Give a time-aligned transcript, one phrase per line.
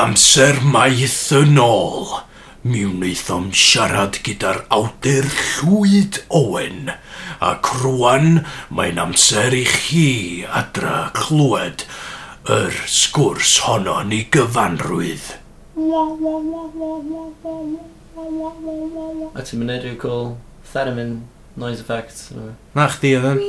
[0.00, 2.06] Amser maith yn ôl,
[2.64, 6.88] mi wnaethom siarad gyda'r awdur Llwyd Owen,
[7.44, 8.40] ac rwan
[8.72, 10.06] mae'n amser i chi
[10.62, 11.84] adra clywed
[12.48, 15.36] yr sgwrs honno ni gyfanrwydd.
[19.36, 20.36] A ti'n mynd rhyw cool
[20.72, 21.16] theremin
[21.60, 22.30] noise effect?
[22.72, 23.42] Na chdi oedd yn.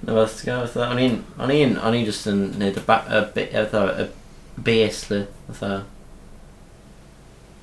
[0.00, 0.40] Na fath,
[0.90, 4.14] o'n i'n, o'n i'n, o'n i'n just yn neud y, y, y, y, y
[4.66, 5.84] bass li, fatha.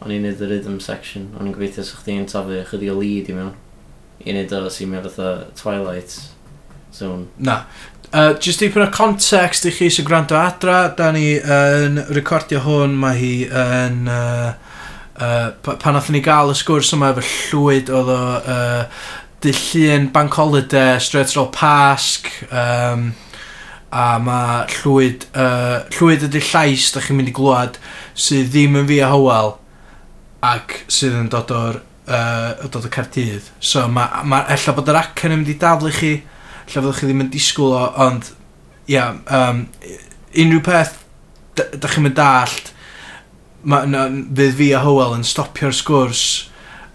[0.03, 3.31] O'n i'n neud y rhythm section, o'n i'n gobeithio sa'ch chdi'n taflu chydig o lead
[3.31, 3.53] i mewn.
[4.25, 6.17] I neud o sy'n mynd fatha Twilight
[6.93, 7.27] Zone.
[7.37, 7.63] Na.
[8.07, 12.63] Uh, just dipyn o context i chi sy'n gwrando adra, da ni yn uh, recordio
[12.65, 14.07] hwn, mae hi yn...
[14.07, 14.55] Uh,
[15.17, 19.07] uh, pan oedden ni gael y sgwrs yma efo llwyd oedd o uh,
[19.43, 23.11] dillun Bank Holiday, Straight Roll Pasg, um,
[23.93, 27.77] a mae llwyd, uh, llwyd ydy llais da chi'n mynd i glwad
[28.17, 29.53] sydd ddim yn fi a hywel
[30.47, 33.47] ac sydd yn dod o'r uh, dod o'r Cardydd.
[33.59, 36.13] So mae, ma, ella bod yr acen yn mynd i daflu chi,
[36.67, 38.31] lle fyddwch chi ddim yn disgwyl o, ond
[38.91, 39.63] ia, um,
[40.35, 40.99] unrhyw peth
[41.57, 42.73] da, da chi'n mynd dallt,
[43.63, 46.27] ma, na, fydd fi a Howell yn stopio'r sgwrs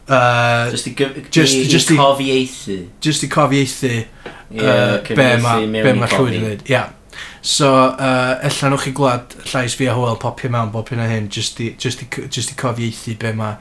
[0.09, 0.95] Uh, just i,
[1.31, 2.79] just, i, just i cofiaethu.
[3.01, 3.93] Just i cofiaethu
[4.51, 6.67] yeah, uh, be mae'r ma llwyd yn dweud.
[6.71, 6.91] Yeah.
[7.43, 11.09] So, uh, ella nhw'ch chi glad llais fi a hwyl popio mewn bob hyn a
[11.11, 13.59] hyn, just i, just i, just i cofiaethu be mae...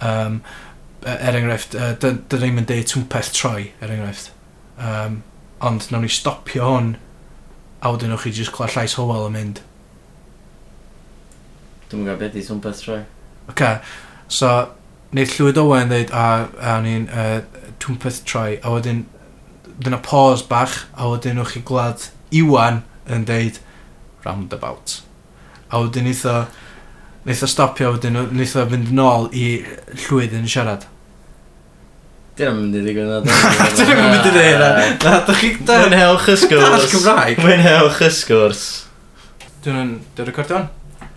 [0.00, 0.42] Um,
[1.04, 4.30] er enghraifft, uh, dyn ni'n mynd deud twmpeth troi, er enghraifft.
[4.80, 5.18] Um,
[5.64, 6.94] ond nawn ni stopio hwn,
[7.84, 9.60] a wedyn nhw'ch chi just clywed llais hywel yn mynd.
[11.90, 13.02] Dwi'n gwybod beth i twmpeth troi.
[13.44, 13.74] Oce, okay.
[14.32, 14.54] so
[15.14, 17.38] neu llwyd Owen dweud, a, a ni'n uh,
[17.82, 19.04] twmpeth troi, a wedyn,
[19.84, 23.60] dyna pause bach, a wedyn o'ch chi glad Iwan yn deud,
[24.24, 24.98] roundabout.
[25.70, 26.48] A wedyn eitha,
[27.26, 29.46] eitha stopio, wedyn eitha fynd yn ôl i
[30.06, 30.88] llwyd yn siarad.
[32.34, 33.20] Dyna mynd i ddigon na.
[33.22, 34.70] nhw'n mynd i ddigon na.
[35.04, 35.52] Na, da chi...
[35.62, 36.64] Mwynhewch y sgwrs.
[36.66, 37.42] Dall Cymraeg.
[37.44, 38.64] Mwynhewch y sgwrs.
[39.62, 40.00] Dyna'n...
[40.16, 40.72] Dyna'n recordio hwn?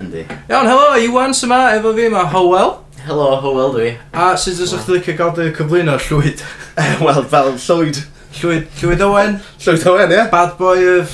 [0.06, 0.28] Yndi.
[0.52, 2.75] Iawn, helo, Iwan sy'n syma, efo fi, mae Howell.
[3.07, 3.90] Helo, Howell dwi.
[4.12, 6.44] A sut ydych chi'n licio gael dy cyflwyno llwyd?
[6.78, 7.97] Eh, wel, fel llwyd.
[8.38, 9.38] Llwyd, llwyd Owen.
[9.63, 10.25] Llwyd Owen, ie.
[10.29, 11.13] Bad boy of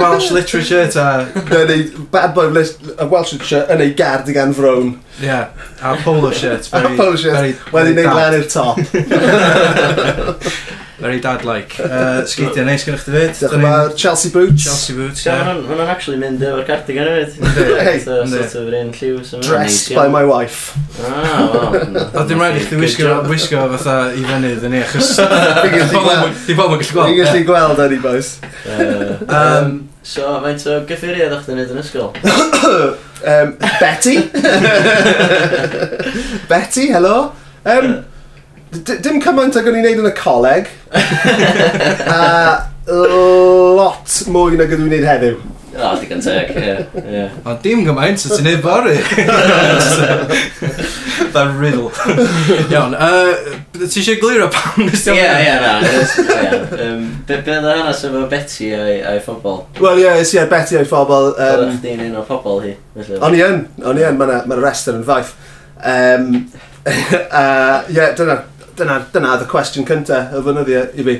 [0.00, 1.26] Welsh literature, ta.
[1.68, 4.96] Neu, bad boy of Welsh literature yn ei gardigan frown.
[5.20, 5.52] Ie, yeah.
[5.78, 6.66] a polo shirt.
[6.72, 7.36] Very, a polo shirt.
[7.36, 8.80] Very, Wedi neud lan i'r top.
[10.98, 11.78] Very dad like.
[11.78, 13.32] Uh, Sgidio neis gyda chdi fyd.
[13.36, 13.90] Diolch yn fawr.
[14.00, 14.62] Chelsea Boots.
[14.64, 15.28] Chelsea Boots, ie.
[15.28, 15.58] Yeah.
[15.68, 18.00] Hwna'n actually mynd efo'r cardigan hefyd.
[18.06, 19.18] so, sort of un lliw.
[19.44, 20.72] Dressed by my wife.
[21.04, 22.00] Ah, wel.
[22.16, 25.12] A dim rhaid i chdi wisgo, wisgo fatha i fyny dyn ni, achos...
[26.46, 27.12] Di bob yn gallu gweld.
[27.12, 28.32] Di gallu gweld, Annie Bows.
[28.64, 32.12] Uh, um, so, faint o gyffuriau ddech chi'n neud yn ysgol?
[33.36, 34.18] um, Betty?
[36.54, 37.18] Betty, hello?
[37.68, 37.98] Um,
[38.72, 40.64] dim cymaint ag o'n i'n neud yn y coleg.
[42.16, 42.18] a
[42.86, 45.36] lot mwy nag ydw i'n neud heddiw.
[45.76, 46.60] O, oh, digon teg, ie.
[46.64, 46.80] Yeah,
[47.12, 47.30] yeah.
[47.44, 48.96] O, dim gymaint, so ti'n neud bori.
[51.34, 51.90] That riddle.
[52.70, 53.32] Iawn, uh,
[53.76, 55.14] ti eisiau gliro pam nes ti'n...
[55.18, 55.72] Ie, ie, na.
[57.28, 59.56] Be oedd hanes efo Betty a'i, ai phobl?
[59.82, 61.24] Wel, ie, yes, ie, yeah, Betty a'i phobl.
[61.34, 62.72] Um, Oeddech chdi'n un o phobl hi?
[63.20, 65.32] O'n i yn, o'n i yn, mae'n ma rester yn faith.
[65.76, 66.24] Um,
[66.86, 68.36] uh, yeah, dyna,
[68.78, 71.16] dyna, dyna y cwestiwn cyntaf y fynyddio i fi.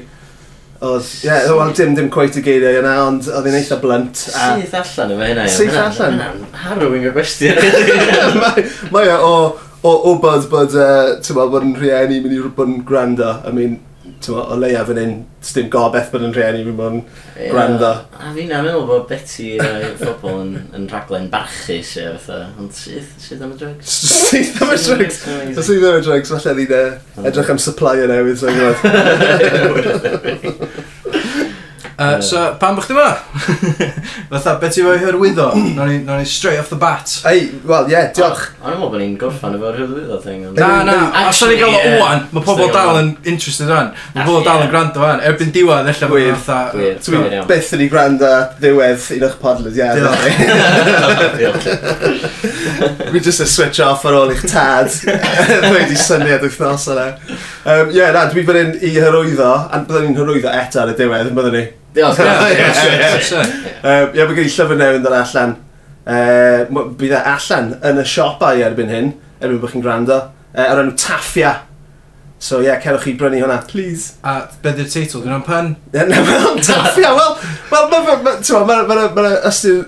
[0.76, 4.26] Oedd, ie, yeah, wel dim dim cweith i geiriau yna, ond oedd hi'n eitha blunt.
[4.36, 4.50] A...
[4.60, 5.46] Syth allan yma hynna.
[5.52, 6.42] Syth allan.
[6.66, 7.60] Harrowing o gwestiwn.
[8.92, 9.32] Mae o,
[9.80, 13.30] o, o bod, bod, uh, ti'n meddwl, bod yn rhieni mynd i bod yn gwrando.
[13.48, 13.78] I mean,
[14.32, 15.14] o leia fan hyn,
[15.54, 17.50] dim gobeth bod yn rhieni fi mwyn yeah.
[17.52, 17.90] gwrando.
[18.18, 22.74] A fi na, meddwl bod Betty a'i phobl yn, yn rhaglen barchus e, fatha, ond
[22.74, 23.96] syth, syth am y drugs.
[24.30, 25.20] syth am y drugs?
[25.22, 28.76] Syth am y drugs, falle ddi'n edrych am supplier newydd, so gwybod.
[31.96, 33.12] Uh, so, pan bych ti'n yma?
[34.28, 35.46] Fatha, beth ti'n fwy hyrwyddo?
[35.78, 37.08] Nog ni, no ni straight off the bat.
[37.30, 38.42] Ei, wel, ie, diolch.
[38.60, 40.42] O'n i'n meddwl bod ni'n gorffan efo'r hyrwyddo thing.
[40.50, 40.96] ond- Na, na,
[41.30, 42.00] os o'n i'n gael o Actually, ie.
[42.02, 43.88] owan, mae pobl Still dal yn interested o'n.
[44.12, 45.22] Mae pobl Actually, dal yn gwrando o'n.
[45.30, 46.74] Erbyn diwedd, ella Gwir, mae'n fatha...
[46.76, 47.48] Gwir, Dwi gwir iawn.
[47.54, 49.88] byth yn ei gwrando ddiwedd un o'ch podlyd, ie.
[49.96, 50.28] Diolch.
[51.00, 51.30] na.
[51.40, 51.66] Diolch.
[53.16, 54.92] Fi jyst yn switch off ar ôl i'ch tad.
[55.64, 57.08] Dwi wedi syniad wythnos yna.
[57.66, 60.96] Um, Ie, na, dwi fan hyn i hyrwyddo, a byddwn ni'n hyrwyddo eto ar y
[61.00, 61.64] diwedd, yn byddwn ni.
[61.96, 62.18] Diolch.
[62.20, 65.54] Ie, mae gen i llyfr newydd yn dod allan.
[66.06, 66.60] Uh,
[66.98, 69.08] bydd e allan yn y siopau erbyn hyn,
[69.40, 70.18] erbyn bod chi'n gwrando,
[70.52, 71.52] uh, ar enw Taffia.
[72.38, 74.04] So ie, yeah, cerwch chi brynu hwnna, please.
[74.20, 75.22] A beth yw'r teitl?
[75.24, 75.66] Dwi'n pan?
[75.94, 77.32] Na, mae'n Taffia, wel,
[77.72, 79.86] wel, mae'n ma, ma, ma, ma, ma, ma ystyr uh,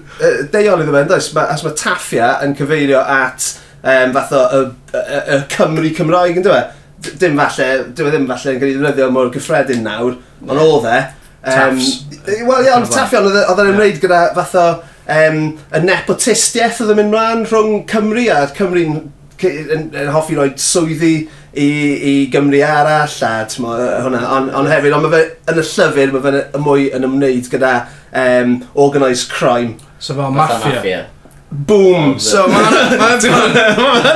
[0.54, 1.26] deiol iddo fe, does?
[1.44, 3.40] As mae Taffia yn cyfeirio at
[3.82, 4.64] um, fath o y,
[4.96, 4.98] y,
[5.36, 6.74] y Cymru Cymraeg, yn dweud?
[7.20, 10.16] Dim falle, dwi e ddim falle yn cael ei ddefnyddio mor gyffredin nawr,
[10.48, 10.98] ond oedd e,
[11.48, 11.80] Um,
[12.28, 14.64] Wel, ie, ond taffion, oedd e- yn ymwneud gyda fath o
[15.08, 15.38] um,
[15.72, 18.98] y nepotistiaeth oedd yn mynd mlaen rhwng Cymru a Cymru'n
[19.46, 21.12] yn, yn hoffi roi swyddi
[21.54, 21.68] i,
[22.10, 26.14] i Gymru arall a mo, hwnna, ond on hefyd, ond mae fe yn y llyfr,
[26.14, 27.74] mae fe mwy yn ymwneud gyda
[28.12, 29.78] um, organised crime.
[29.98, 30.74] So fel mafia.
[30.74, 31.06] mafia.
[31.50, 32.18] Boom!
[32.20, 33.54] So mae'n ma pun!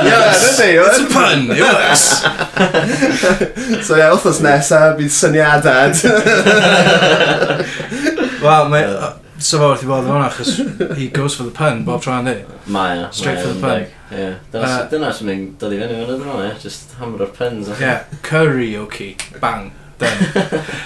[0.05, 0.59] yes!
[0.61, 0.77] E?
[0.77, 1.49] It's a pun!
[1.49, 2.21] It works!
[3.87, 5.97] so ie, wrthos nesa, bydd syniadad.
[8.45, 8.85] Wel, mae...
[9.43, 10.51] So fawr wrth i bod yn hwnna, achos
[10.95, 12.35] he goes for the pun bob tro'n di.
[12.71, 13.09] Mae o.
[13.11, 13.83] Straight for the pun.
[14.13, 14.37] Yeah.
[14.53, 17.67] Dyna sy'n uh, mynd dod i fyny fan hynny, just hamro'r puns.
[17.81, 19.73] Yeah, karaoke, bang.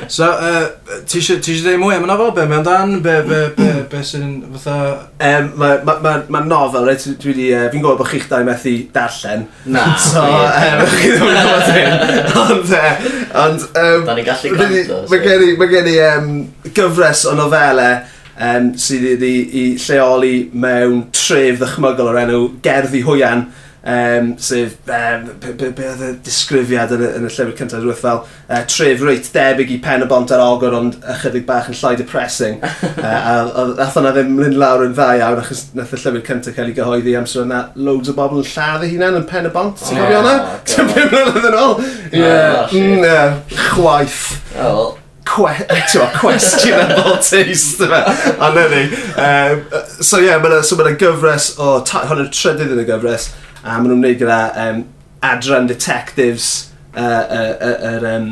[0.07, 0.67] So, uh,
[1.07, 2.33] ti eisiau dweud mwy am y nofel?
[2.35, 2.97] Be mae'n dan?
[3.03, 4.75] Be, be, be, be sy'n fatha...
[5.19, 7.07] Um, Mae ma, ma, ma nofel, right?
[7.21, 7.47] Dwi, wedi...
[7.53, 9.47] uh, e, fi'n gwybod bod chi'ch dau methu darllen.
[9.69, 9.87] Na.
[10.01, 11.97] So, um, chi ddim yn gwybod hyn.
[12.43, 13.09] Ond, uh,
[13.45, 13.65] ond...
[13.71, 15.01] Um, da ni'n gallu gwrando.
[15.11, 16.31] Mae gen i, mae gen i um,
[16.67, 17.97] gyfres o nofelau
[18.37, 23.47] um, sydd wedi i lleoli mewn tref ddychmygol o'r enw Gerddi Hwyan
[23.87, 27.81] um, sef, um, be, be, be oedd y disgrifiad yn y, yn y llyfr cyntaf
[27.81, 31.71] rhywbeth fel uh, tref reit debyg i pen y bont ar ogor ond ychydig bach
[31.71, 32.59] yn llai depressing.
[32.65, 36.25] uh, a, a nath hwnna ddim mynd lawr yn dda iawn achos nath y llyfr
[36.27, 39.27] cyntaf cael ei gyhoeddi am sy'n yna loads o bobl yn lladd eu hunain yn
[39.31, 39.81] pen y bont.
[39.87, 40.37] Ti'n cofio hwnna?
[40.67, 41.75] Ti'n pum mlynedd yn ôl?
[42.17, 43.59] Mm, ie.
[43.71, 44.23] Chwaith.
[44.59, 44.97] Oh,
[45.37, 48.03] well eto questionable taste yma.
[48.43, 48.83] Ond ydy.
[49.21, 49.65] Um,
[50.01, 51.77] so ie, yeah, mae'n so ma gyfres o...
[51.77, 53.29] Oh, hwn yn trydydd yn y gyfres
[53.63, 54.83] a maen nhw'n gwneud gyda um,
[55.25, 56.49] adran detectives
[56.97, 58.29] yr uh, uh, uh, um,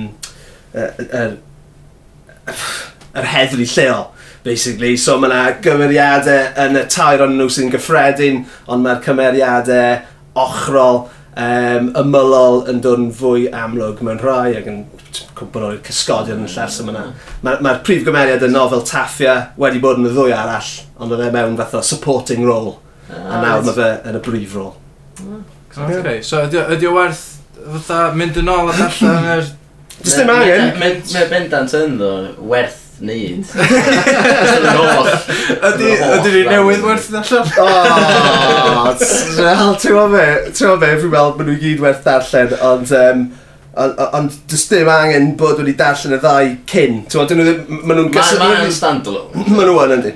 [0.73, 1.31] uh, uh,
[2.49, 4.11] uh, heddlu lleol
[4.45, 4.95] basically.
[4.97, 10.03] So mae yna gymeriadau yn y tair ond nhw sy'n gyffredin, ond mae'r cymeriadau
[10.45, 11.01] ochrol
[11.35, 14.83] um, ymylol yn dod yn fwy amlwg mewn rhai ac yn
[15.35, 17.07] cwbl o'r cysgodion yn llers yma.
[17.45, 21.27] Mae'r ma prif gymeriad y nofel Taffia wedi bod yn y ddwy arall, ond oedd
[21.27, 22.77] e mewn fath o supporting role.
[23.09, 24.84] Ah, a nawr mae fe yn y brif role.
[25.75, 27.23] Okay, so ydy, ydy o werth
[27.65, 29.45] fatha mynd yn ôl a darllen yr...
[30.01, 30.75] Just dim angen.
[30.79, 32.11] Mae bendant yn ddo
[32.51, 33.47] werth neud.
[35.69, 37.49] Ydy, ydy ni newydd werth darllen?
[37.59, 37.65] O,
[39.39, 42.93] wel, ti'n gwybod be, ti'n gwybod be, fi'n weld maen nhw gyd werth darllen, ond...
[42.99, 43.25] Um,
[43.75, 47.01] ond dys dim angen bod wedi darllen y ddau cyn.
[47.11, 47.81] Ti'n dyn nhw ddim...
[47.81, 48.45] Maen nhw'n gysylltu...
[48.45, 49.43] Maen nhw'n stand-alone.
[49.49, 50.13] Maen nhw yn yndi.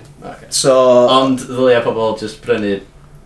[0.54, 0.78] So...
[1.18, 2.78] Ond ddylia pobl just prynu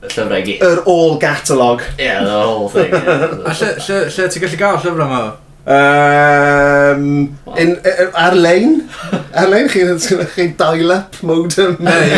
[0.10, 0.66] llyfrau i gyd.
[0.68, 1.82] Yr all catalog.
[1.98, 2.92] Yeah, the whole thing.
[2.92, 3.40] Yeah.
[3.50, 5.24] a lle, lle, lle ti'n gallu gael llyfrau yma?
[5.64, 8.82] Um, in, e, er, ar-lein?
[9.32, 9.96] Ar-lein chi'n
[10.34, 11.78] chi dial-up modem?
[11.80, 12.10] Neu,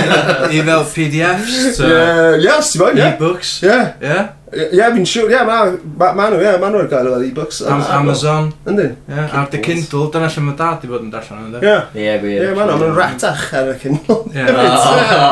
[0.49, 1.77] e-mail PDFs?
[1.77, 3.13] Uh, yeah, yes, ti'n bod, yeah.
[3.13, 3.59] E-books?
[3.61, 3.93] Yeah.
[4.01, 4.33] Yeah.
[4.55, 7.59] Ie, fi'n siŵr, ie, ma nhw, ie, ma nhw'n cael yr e-books.
[7.67, 8.47] Am Amazon.
[8.69, 8.93] Yndyn.
[9.11, 11.59] Ie, ar dy Kindle, dyna lle mae dad i fod yn darllen ynddo.
[11.59, 11.75] Ie.
[11.99, 12.45] Ie, gwir.
[12.45, 14.21] Ie, ma nhw'n ratach ar y Kindle.
[14.31, 14.47] Ie.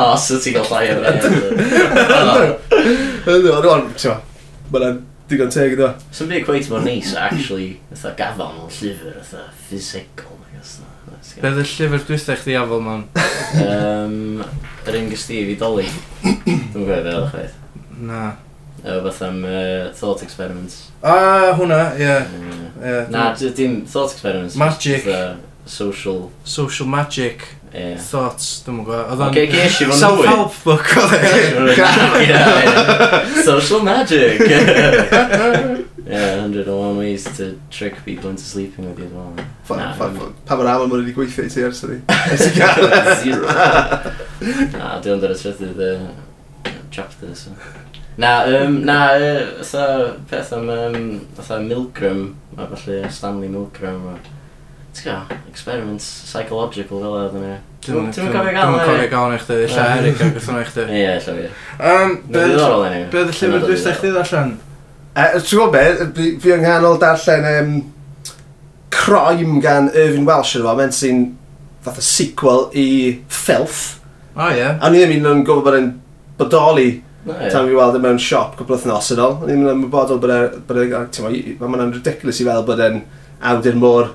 [0.04, 1.50] O, so ti'n gael llai ar y Kindle.
[3.32, 4.20] ond, rwan, ti'n ma,
[4.76, 5.90] mae'n digon teg ydw.
[6.14, 10.80] Sa'n byd gweith mor neis, actually, ytho gafon mewn llyfr, ytho physical, I guess.
[11.40, 13.06] Be oedd y llyfr dwythau chdi afel ma'n?
[14.84, 15.88] Yr un gysdi i fi doli.
[16.24, 17.62] Dwi'n gwybod beth oedd chweith.
[18.04, 18.26] Na.
[18.84, 20.92] Efo beth am uh, thought experiments.
[21.02, 22.02] Ah, hwnna, ie.
[22.04, 22.26] Yeah.
[22.28, 22.64] Mm.
[22.84, 23.10] Yeah.
[23.10, 24.56] Na, dim thought experiments.
[24.56, 25.06] Magic.
[25.06, 26.32] The social...
[26.44, 27.48] Social magic.
[27.74, 27.98] Yeah.
[27.98, 29.08] Thoughts, dwi'n mwyn gwybod.
[29.10, 29.30] Oedd o'n...
[29.32, 30.02] Okay, gesh i fo'n dwy.
[30.04, 31.14] Self-help book oedd
[32.20, 33.40] e.
[33.48, 34.44] Social magic.
[36.06, 39.34] yeah, 101 ways to trick people into sleeping with you as well.
[39.66, 42.04] Pa mor awr mwyn wedi gweithio i ti ers hynny?
[43.24, 43.48] Zero.
[44.76, 45.82] Na, dwi'n dod y trydydd
[46.94, 47.56] chapter, so...
[48.18, 54.18] Na, um, na, uh, so, peth am, um, fatha Milgram, a falle Stanley Milgram, a,
[54.94, 57.56] ti'n gael, experiments psychological fel oedd yna.
[57.82, 58.66] Dwi'n cofio gael yna.
[58.68, 60.86] Dwi'n cofio gael yna chdi, lle Eric a gwrthyn yna chdi.
[61.00, 61.48] Ie, lle fi.
[61.90, 64.54] Um, Be oedd y llyfr dwi'n stech chi allan?
[65.18, 67.72] Ti'n gwybod be, fi yng nghanol darllen um,
[68.94, 71.24] Crime gan Irving Welsh yn fo, men sy'n
[71.82, 72.86] fath o sequel i
[73.26, 73.82] Filth.
[74.38, 74.70] O, ie.
[74.70, 75.90] A ni ddim yn gwybod bod yn
[76.38, 76.88] bodoli
[77.24, 79.36] Tam fi weld e mewn siop cwpl wythnos yn ôl.
[79.46, 80.40] O'n i'n ymwybodol bod e...
[80.60, 80.88] e
[81.24, 83.04] Mae hwnna'n ridiculous i fel bod e'n
[83.48, 84.10] awdur mor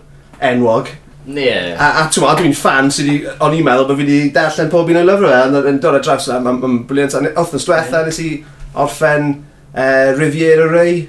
[0.45, 0.91] enwog.
[1.29, 1.77] Yeah.
[1.77, 3.33] A, a ti'n dwi'n fan sydd wedi...
[3.45, 6.05] O'n i'n meddwl bod fi wedi darllen pob un o'i lyfrau fe, yn dod ar
[6.05, 7.17] draws yna, mae'n ma briliant.
[7.41, 8.29] Othnos diwetha, nes i
[8.77, 9.35] orffen
[9.73, 11.03] uh, Riviera Ray.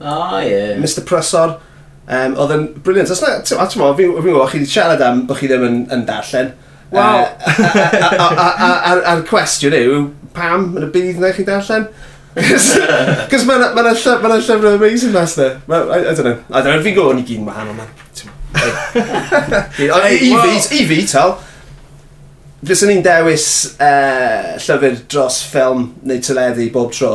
[0.00, 0.76] Oh, yeah.
[0.80, 1.58] Mr Prysor.
[2.10, 3.12] Um, oedd yn briliant.
[3.12, 6.08] Os na, ti'n meddwl, fi'n gwybod, chi wedi siarad am bod chi ddim yn, yn
[6.08, 6.52] darllen.
[6.90, 7.22] Wow.
[7.22, 10.00] Uh, A'r cwestiwn yw,
[10.36, 11.88] pam yn y bydd na chi darllen.
[12.34, 15.52] Cos mae'n ma ma ma llyfr amazing mas na.
[15.66, 16.38] Ma, I, I don't know.
[16.50, 17.90] I don't know, fi'n gwybod ni gyd yn wahanol man.
[19.80, 21.38] I fi, i fi tal.
[22.66, 23.48] Fyswn ni'n dewis
[23.80, 27.14] uh, llyfr dros ffilm neu teledu bob tro.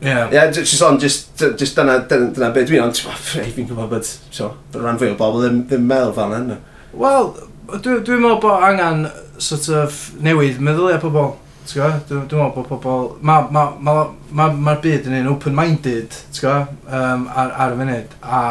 [0.00, 0.30] Yeah.
[0.30, 4.52] Yeah, just on, just, just dyna, dyna, dyna beth dwi'n ond, fi'n gwybod bod, so,
[4.76, 6.58] rhan fwy o bobl ddim, ddim meddwl fan hynny.
[6.94, 7.32] Wel,
[7.74, 9.08] dwi'n dwi meddwl bod angen
[9.42, 11.32] sort of newid meddyliau pobl.
[11.68, 13.08] Dwi'n dwi meddwl bod pobl...
[13.28, 13.96] Mae'r ma, ma,
[14.32, 18.14] ma, ma byd yn un open-minded, um, ar, ar y funud.
[18.24, 18.42] A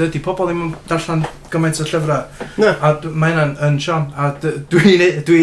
[0.00, 2.46] dydy pobl ddim yn darllen gymaint o llyfrau.
[2.62, 2.70] No.
[2.70, 4.06] A mae hynna'n yn Sean.
[4.16, 5.42] A dwi'n e- dwi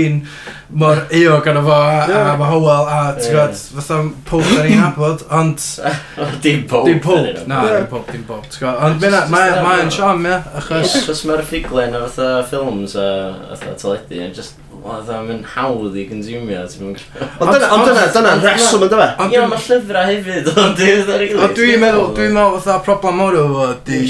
[0.82, 2.20] mor eog gan fo a, no.
[2.32, 4.00] a mae Howell a ti'n gwybod, fatha
[4.30, 5.66] pob ar ein abod, ond...
[6.46, 6.88] dim pob.
[6.90, 8.48] Dim pob, na, dim pob, dim pob.
[8.88, 10.96] Ond mae'n Sean, ie, achos...
[11.04, 13.10] Achos mae'r ffuglen o fatha ffilms a
[13.54, 17.02] fatha teledu, just oedd am mynd hawdd i consumio, ti'n mynd...
[17.42, 19.08] Ond dyna, ond dyna, dyna'n reswm yn dyma.
[19.24, 23.68] Ond Ie, mae llyfrau hefyd, ond dwi'n meddwl, dwi'n meddwl fatha problem mor o fo,
[23.88, 24.02] di...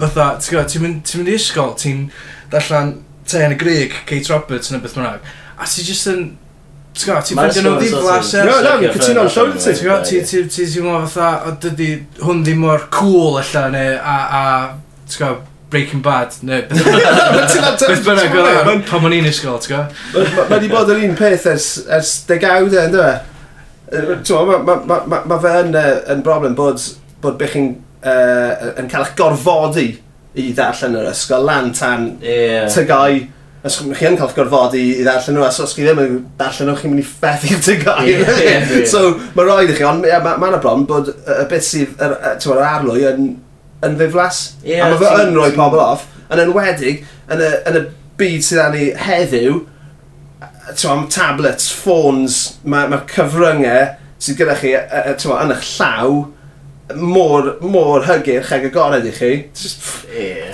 [0.00, 2.06] Fatha, ti'n gwybod, ti'n mynd, ti'n mynd i ysgol, ti'n
[2.52, 2.94] darllen
[3.30, 6.26] te yn y Grig, Kate Roberts yn y beth bynnag, a ti'n just yn...
[6.94, 8.34] Ti'n gwybod, ti'n ffeindio nhw ddiflas...
[8.46, 9.64] No, no, mi'n cytuno'n llawn ti.
[9.70, 10.06] Ti'n gwybod,
[10.36, 14.44] ti'n teimlo fatha, o dydy hwn ddim mor cool allan, a, a...
[15.08, 20.36] Ti'n gwybod, Breaking Bad, neu beth bynnag oedd e, pan o'n i'n ysgol, ti'n gwybod?
[20.38, 23.14] Mae wedi bod yr un peth ers, ers degawd e, ynddo fe?
[23.90, 25.74] Mae fe yn,
[26.14, 26.78] yn broblem bod,
[27.24, 27.72] bod bych chi'n
[28.06, 29.88] uh, yn cael eich gorfodi
[30.38, 32.66] i ddarllen yr ysgol lan tan yeah.
[32.70, 33.20] tygau
[33.64, 36.76] os chi yn cael gorfodi i ddarllen nhw, os os chi ddim yn darllen nhw,
[36.80, 38.02] chi'n mynd i fethu tygau.
[38.04, 38.84] Yeah, yeah, yeah.
[38.90, 41.94] so, mae rhaid i chi, ond mae yna ma, ma bron bod y beth sydd,
[42.04, 43.30] yr, yr arlwy yn
[43.86, 44.42] yn ddiflas.
[44.64, 46.08] Yeah, a mae fe yn rhoi pobl off.
[46.32, 47.84] Yn enwedig, yn y, yn y
[48.20, 49.60] byd sydd â ni heddiw,
[50.90, 54.72] am tablets, ffôns, mae'r ma cyfryngau sydd gyda chi
[55.20, 56.22] twa, yn eich llaw
[57.00, 59.32] mor, mor hygyrch ag agored i chi.
[60.14, 60.52] Yeah.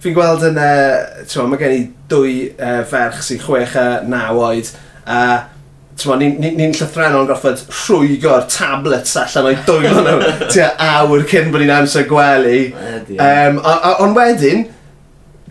[0.00, 4.70] Fi'n gweld yn, uh, mae gen i dwy uh, ferch sy'n chwech a naw oed,
[5.04, 5.40] a uh,
[6.08, 11.52] ni'n ni, ni llythrenol yn gorfod rhwygo'r tablets allan o'i dwylo nhw tua awr cyn
[11.52, 12.60] bod ni'n amser gwely.
[13.16, 13.60] Um,
[14.00, 14.68] Ond wedyn,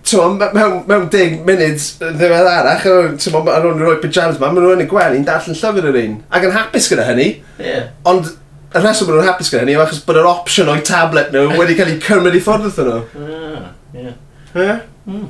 [0.09, 2.85] Tewa, mewn, mewn deg munud ddiwedd arach,
[3.19, 5.97] tewa, ar nhw'n rhoi pyjamas ma, maen nhw'n yn y gwely yn darllen llyfr yr
[5.99, 6.13] un.
[6.33, 7.27] Ac yn hapus gyda hynny.
[7.59, 7.89] Yeah.
[8.09, 11.33] Ond y rheswm maen nhw'n hapus gyda hynny yw achos bod yr opsiwn o'i tablet
[11.35, 13.27] nhw wedi cael ei cymryd i ffwrdd wrthyn nhw.
[13.27, 13.67] Ah,
[13.99, 14.15] ie.
[14.55, 14.77] Ie?
[15.09, 15.27] Hmm,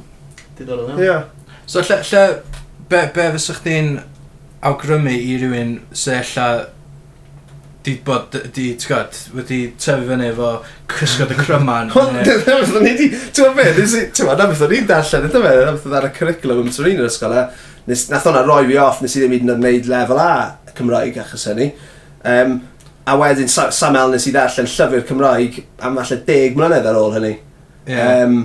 [0.59, 1.01] diddorol iawn.
[1.01, 1.57] Ie.
[1.65, 2.23] So, lle, lle
[2.93, 3.91] be, be fysych chdi'n
[4.65, 6.49] awgrymu i rywun sy'n lla
[7.85, 10.49] di bod, di, ti'n gwybod, wedi tyfu fyny efo
[10.91, 11.93] cysgod y cryman.
[11.95, 15.43] Ond, dyna beth di, ti'n gwybod beth, ti'n gwybod, na beth o'n i'n darllen, dyna
[15.45, 17.37] beth, na beth o'n ar y curriculum ym Torino yr ysgol,
[17.87, 20.31] nes, nath o'na roi fi off, nes i ddim hyd yn oed wneud lefel A
[20.75, 21.71] Cymraeg achos hynny.
[22.27, 22.59] Um,
[23.07, 27.35] a wedyn, Samel nes i ddarllen llyfr Cymraeg am falle deg mlynedd ar ôl hynny.
[27.87, 28.25] Yeah.
[28.25, 28.41] Um,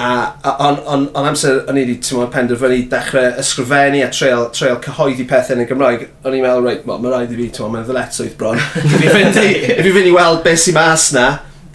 [0.00, 5.26] A o'n on, on amser o'n i wedi penderfynu dechrau ysgrifennu a treol, treol cyhoeddi
[5.28, 8.38] pethau yn y Gymraeg, o'n i'n meddwl, reit, mae rhaid i fi, ti'n meddwl, ddyletswydd
[8.40, 8.62] bron.
[8.80, 11.26] If i fynd i, if i fynd i weld beth sy'n mas na,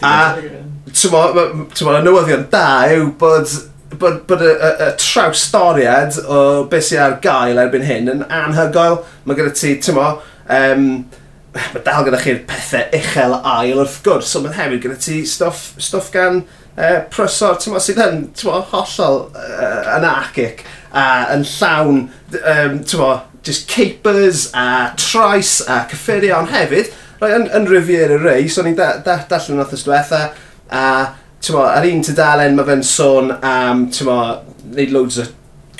[0.02, 2.66] a ti'n meddwl, y newyddion da
[2.96, 3.54] yw bod
[3.94, 6.40] bod, bod y, y, y trawstoriad o
[6.70, 9.00] beth sy'n ar gael erbyn hyn yn anhygoel.
[9.26, 10.10] Mae gyda ti, ti'n mo,
[10.58, 10.86] um,
[11.56, 15.68] mae dal gyda chi'r pethau uchel ail wrth gwrs, ond mae hefyd gyda ti stoff,
[15.82, 16.42] stoff gan
[16.76, 20.64] uh, prysor, ti'n sydd yn, ti'n hollol uh, anarchic
[20.96, 22.04] a yn llawn,
[22.42, 23.06] um, ti'n
[23.46, 26.90] just capers a trais a cyffurion hefyd.
[27.20, 30.26] Roi, yn, yn Riviera Ray, so ni'n da, da, darllen yn othos diwetha,
[30.68, 30.82] a
[31.40, 34.18] tymo, ar un tydalen mae fe'n sôn am, tymo,
[34.76, 35.26] neud loads o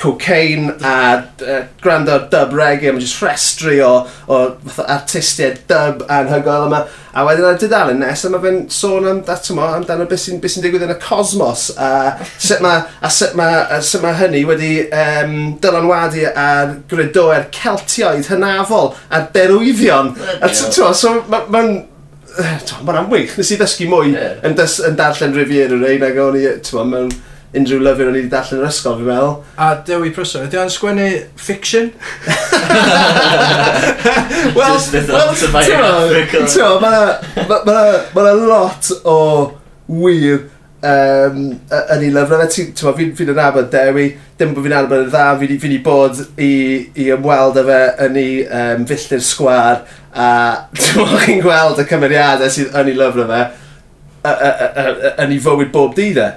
[0.00, 3.92] cocaine a uh, gwrando ar dub reggae, mae'n just rhestri o,
[4.28, 4.40] o
[4.84, 6.82] artistiaid dub anhygoel yma.
[7.16, 9.22] A wedyn ar dydalen nes, mae fe'n sôn am,
[9.56, 11.90] mo, amdano beth sy'n sy digwydd yn y cosmos, a
[12.36, 18.28] sut mae, a sut mae, a sut mae hynny wedi um, dylanwadu ar grydoer Celtioedd
[18.32, 20.14] hynafol a derwyddion.
[20.40, 21.28] A so, so mae'n...
[21.32, 21.66] Ma, ma
[22.36, 24.34] Mae'n amwych, nes i ddysgu mwy yeah.
[24.44, 27.14] yn, dys, yn darllen Riviera Reina, ac o'n i, ti'n mewn
[27.56, 29.34] unrhyw lyfr o'n i wedi darllen yr ysgol, fi'n meddwl.
[29.62, 31.08] A Dewi Prysor, ydy o'n sgwennu
[31.40, 31.92] fiction?
[34.56, 34.76] well,
[35.08, 35.50] well, ti'n
[36.82, 39.16] ma na lot o
[39.88, 40.46] wir
[40.86, 42.48] um, yn ei lyfrau.
[42.52, 44.08] Ti'n fi'n anabod Dewi,
[44.38, 46.54] dim bod fi'n anabod yn dda, fi wedi bod i,
[46.94, 49.84] i ymweld â fe yn ei um, filltir sgwar
[50.16, 50.26] a
[50.80, 53.44] ti'n chi'n gweld y cymeriadau sydd yn ei lyfrau fe
[54.26, 56.32] yn ei fywyd bob dydd e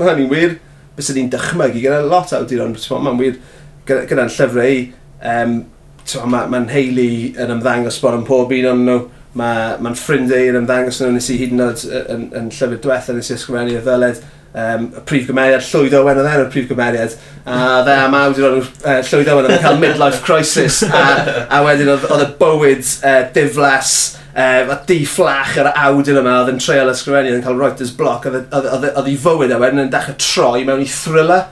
[0.00, 0.56] mae hynny'n wir,
[0.96, 1.82] bys ni'n dychmygu.
[1.82, 3.40] Gyda lot o awduron, mae'n wir.
[3.86, 4.78] Gyda'n llyfrau,
[5.32, 5.58] um,
[6.32, 8.96] mae'n ma, heili yn ymddangos bod yn pob un o'n nhw,
[9.36, 11.84] mae'n ma ffrindau yn ymddangos nhw, nes i hyd yn oed
[12.14, 14.22] yn, yn llyfr diwetha, nes i ysgrifennu y ddyled,
[14.56, 17.16] um, y prif gymeriad llwyddo wen oedd e'n y prif gymeriad.
[17.46, 20.82] A dde am awdur o'n uh, llwyddo wen oedd yn cael midlife crisis.
[20.86, 21.02] A,
[21.52, 23.96] a wedyn oedd, oedd y bywyd uh, diflas
[24.36, 28.26] Uh, a di fflach yr awdur yma oedd yn treol ysgrifennu yn cael Reuters bloc
[28.28, 31.46] oedd ei fywyd a wedyn yn dechrau troi mewn i thriller.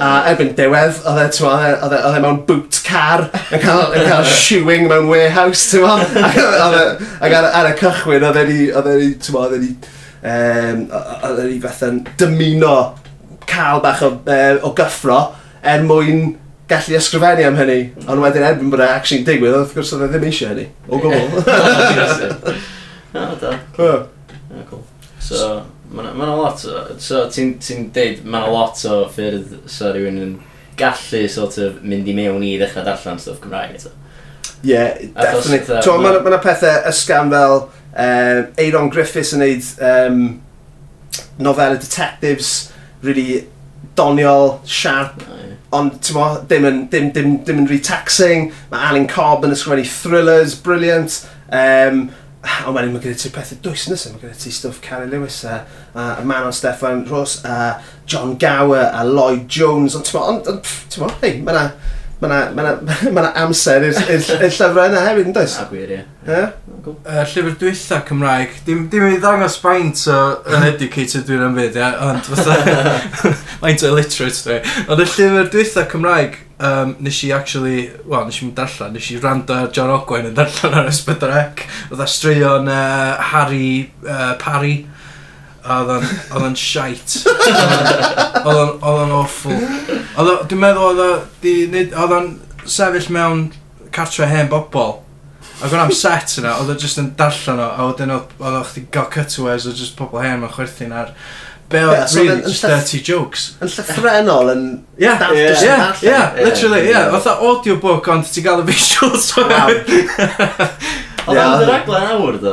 [0.00, 4.88] A erbyn diwedd, oedd e, e, e mewn boot car yn cael, yn cael shoeing
[4.88, 5.98] mewn warehouse, ti'n mo?
[6.22, 9.70] Ac ar, ar y cychwyn, oedd e'n i, oedd e'n i, ti'n oedd e'n i,
[10.32, 12.76] um, oedd e'n i fatha'n dymuno
[13.50, 15.20] cael bach o, uh, o gyffro
[15.66, 16.30] er mwyn
[16.70, 20.10] gallu ysgrifennu am hynny, ond wedyn erbyn bod e actually'n digwydd, wrth gwrs oedd e
[20.14, 22.64] ddim eisiau hynny, o gwbl.
[23.16, 23.58] O, da.
[23.76, 24.02] Cool.
[25.20, 26.82] So, mae'n ma lot o...
[27.02, 30.34] So, ti'n ti deud, mae'n lot o ffyrdd so rhywun yn
[30.78, 33.92] gallu sort of mynd i mewn i ddechrau darllen stwff Cymraeg eto.
[34.66, 35.80] Ie, yeah, definitely.
[35.80, 40.22] Mae ma, ma, ma pethau ysgam fel um, Aaron Griffiths yn neud um,
[41.40, 42.52] nofelau detectives,
[43.06, 43.46] really
[43.96, 48.52] doniol, sharp, oh, yeah ond mo, dim yn, dim, dim, dim yn retaxing.
[48.70, 51.20] Mae Alan Cobb yn ysgrifennu thrillers, brilliant.
[51.50, 52.06] Um,
[52.66, 55.60] ond wedyn mae gyda ti pethau dwys nes, mae gyda ti stwff Carrie Lewis a,
[55.94, 61.14] a a Manon Steffan Ross, a John Gower a Lloyd Jones, ond ti'n on, on,
[61.22, 61.66] hei, mae yna
[62.16, 62.70] Mae yna ma na,
[63.12, 65.58] ma na amser i'r llyfrau yna hefyd, yn does?
[65.60, 65.98] A gwir, ie.
[66.24, 66.54] Yeah.
[66.80, 66.94] Cool.
[67.04, 70.16] Uh, llyfr dwytha Cymraeg, dim, dim i ddangos faint o
[70.56, 72.96] uneducated dwi'n am fyd, ia, ond fatha,
[73.64, 74.58] faint o illiterate dwi.
[74.86, 79.12] Ond y llyfr dwytha Cymraeg, um, nes i actually, wel, nes i mynd darllen, nes
[79.12, 84.78] i rando ar John Ogwen yn darllen ar Ysbydrec, oedd astraeon uh, Harry uh, Parry,
[85.68, 85.92] oedd
[86.40, 87.26] o'n shite,
[88.46, 89.58] oedd o'n awful.
[90.16, 91.08] Oedd Dwi'n meddwl oedd o
[91.42, 92.28] 'di neud- oedd o'n
[92.66, 93.42] sefyll mewn
[93.92, 94.94] cartre hen bobl.
[95.64, 98.56] Ac o'n am set yna, oedd o just yn darllen o, a wedyn oedd oedd
[98.60, 101.12] o chdi gael cutaways o just pobl hen mewn chwerthin ar
[101.72, 103.44] be Ie, oedd so really yn- yn just llyth- dirty jokes.
[103.64, 104.64] Yn llythrenol yn...
[105.02, 106.06] Ie, Dal- ie, jyst yn darllen.
[106.06, 106.92] ie, Ie, literally, ie.
[106.92, 107.00] ie.
[107.16, 109.32] Oedd o audiobook ond ti gael y visuals.
[109.36, 109.72] Wow.
[111.26, 111.40] Ond Ie.
[111.42, 112.52] am dy raglen awr, do?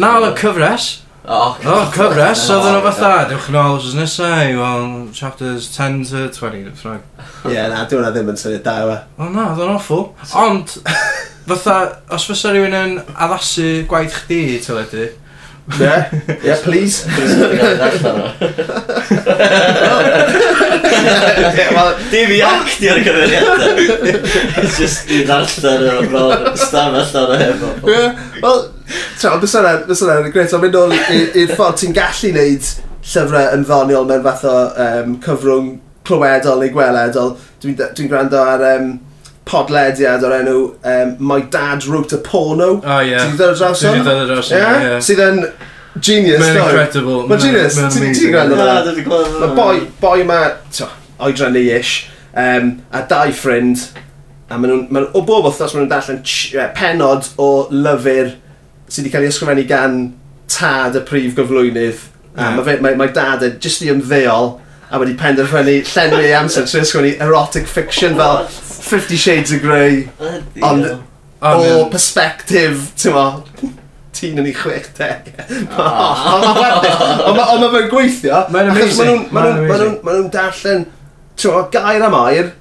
[0.00, 0.86] Nawr oedd o'n cyfres.
[1.22, 5.12] O, oh, oh cyfres, oedd yna fatha, oh, dewch yn ôl os nesau i weld
[5.14, 7.04] chapters 10 to 20, dwi'n ffrag.
[7.46, 8.96] Ie, na, dwi'n ddim yn syniad da yma.
[9.22, 10.02] O na, oedd yn awful.
[10.42, 10.74] Ond,
[11.46, 11.76] fatha,
[12.10, 15.12] os fysa rhywun yn addasu gwaith chdi, tyledu,
[15.78, 16.10] Yeah,
[16.42, 17.06] yeah, please.
[22.10, 23.78] Dim i acti ar y cyfeiriadau.
[24.58, 27.70] It's Just i ddarllen o'r stafell ar y hefo.
[27.86, 28.58] Wel,
[29.20, 32.68] Tra, bys yna, bys yna, gret, ond mynd nôl i'r ffordd ti'n gallu wneud
[33.02, 35.72] llyfrau yn ddoniol mewn fath o um, cyfrwng
[36.06, 37.34] clywedol neu gweledol.
[37.62, 38.92] Dwi'n dwi, gwrando ar um,
[39.48, 40.56] podlediad o'r enw
[40.92, 42.76] um, My Dad Wrote a Porno.
[42.78, 43.12] O, oh, ie.
[43.12, 43.26] Yeah.
[43.26, 43.94] Ti'n dod o draws o?
[43.94, 45.00] Ti'n dod o draws o, ie.
[45.06, 45.42] Sydd yn
[45.98, 47.18] genius, Mae'n incredible.
[47.30, 47.80] Mae'n genius.
[47.96, 48.62] Ti'n gwrando o?
[48.62, 49.42] Na, dwi'n gwrando o.
[49.42, 50.40] Mae boi, boi ma,
[50.74, 50.88] to,
[51.22, 52.06] oedran ni-ish,
[52.38, 53.88] um, a dau ffrind,
[54.52, 58.34] a maen nhw'n, ma o bob wythnos maen nhw'n darllen penod o lyfr
[58.92, 60.00] sydd wedi cael ei ysgrifennu gan
[60.52, 62.02] tad y prif gyflwynydd.
[62.32, 62.44] Yeah.
[62.44, 64.54] A mae, fe, mae, mae dad yn jyst i ymddeol
[64.92, 68.44] a wedi penderfynu llenwi ei amser trwy ysgrifennu erotic fiction fel
[68.82, 70.04] Fifty Shades of Grey.
[70.62, 70.88] Ond
[71.42, 73.26] o perspective, ti'n mo,
[74.14, 75.32] tîn yn ei chwech deg.
[77.26, 78.44] Ond mae fe'n gweithio.
[78.52, 79.24] Mae'n amazing.
[79.32, 80.86] Mae nhw'n darllen
[81.72, 82.52] gair am air,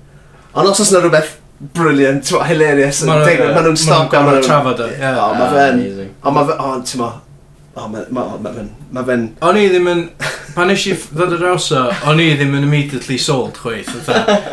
[0.56, 3.04] ond os oes yna rhywbeth brilliant, twa, hilarious.
[3.08, 4.88] Mae nhw'n stop gan nhw'n trafod o.
[4.98, 5.84] Mae fe'n,
[6.24, 7.12] o mae fe'n, o ti'n ma,
[7.78, 8.06] o mae
[8.56, 9.28] fe'n, mae fe'n...
[9.48, 10.04] O'n i ddim yn,
[10.56, 13.94] pan eisiau ddod yr awso, o'n i ddim yn immediately sold chweith.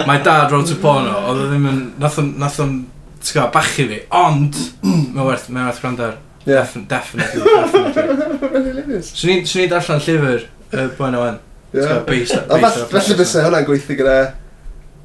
[0.09, 4.61] Mae dad wrote a porno, oedd ddim yn, nath o'n, ti'n gwybod, bachu fi, ond,
[4.85, 6.17] mae werth, mae werth gwrando ar.
[6.49, 6.65] Yeah.
[6.89, 9.03] Definitely, definitely.
[9.05, 11.43] Swn i'n darllen llyfr, y bwyn o wen.
[11.75, 11.99] Yeah.
[12.09, 14.15] Based, based Felly fysa hwnna'n gweithio gyda,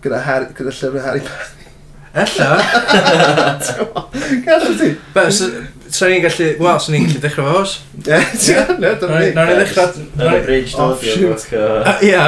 [0.06, 0.22] gyda,
[0.56, 1.63] gyda llyfr Harry Potter.
[2.14, 2.62] Ella.
[4.46, 4.90] Gallu ti?
[5.14, 5.24] Be,
[5.94, 6.48] sa'n ni'n gallu...
[6.62, 7.74] Wel, sa'n ni'n gallu dechrau fo os.
[8.04, 9.32] Ie, ti'n gwneud, dyna ni.
[9.34, 10.04] Nawr ni ddechrau...
[10.20, 11.96] Nawr ni bridge oh, dod i'r vodka.
[12.06, 12.22] Ie.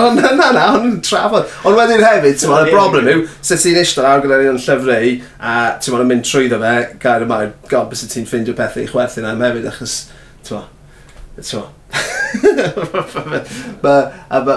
[0.00, 1.44] Ond na, na, na, ond trafod.
[1.68, 5.58] Ond wedyn hefyd, ti'n y broblem yw, sut ti'n eistedd ar gyda'r un llyfrau, a
[5.76, 9.24] ti'n yn mynd trwyddo fe, gair yma, maen, god, bys ti'n ffeindio pethau i chwerthu
[9.24, 9.98] na hefyd, achos,
[10.48, 10.64] ti'n
[12.42, 13.46] Mae'r
[13.84, 13.94] ma,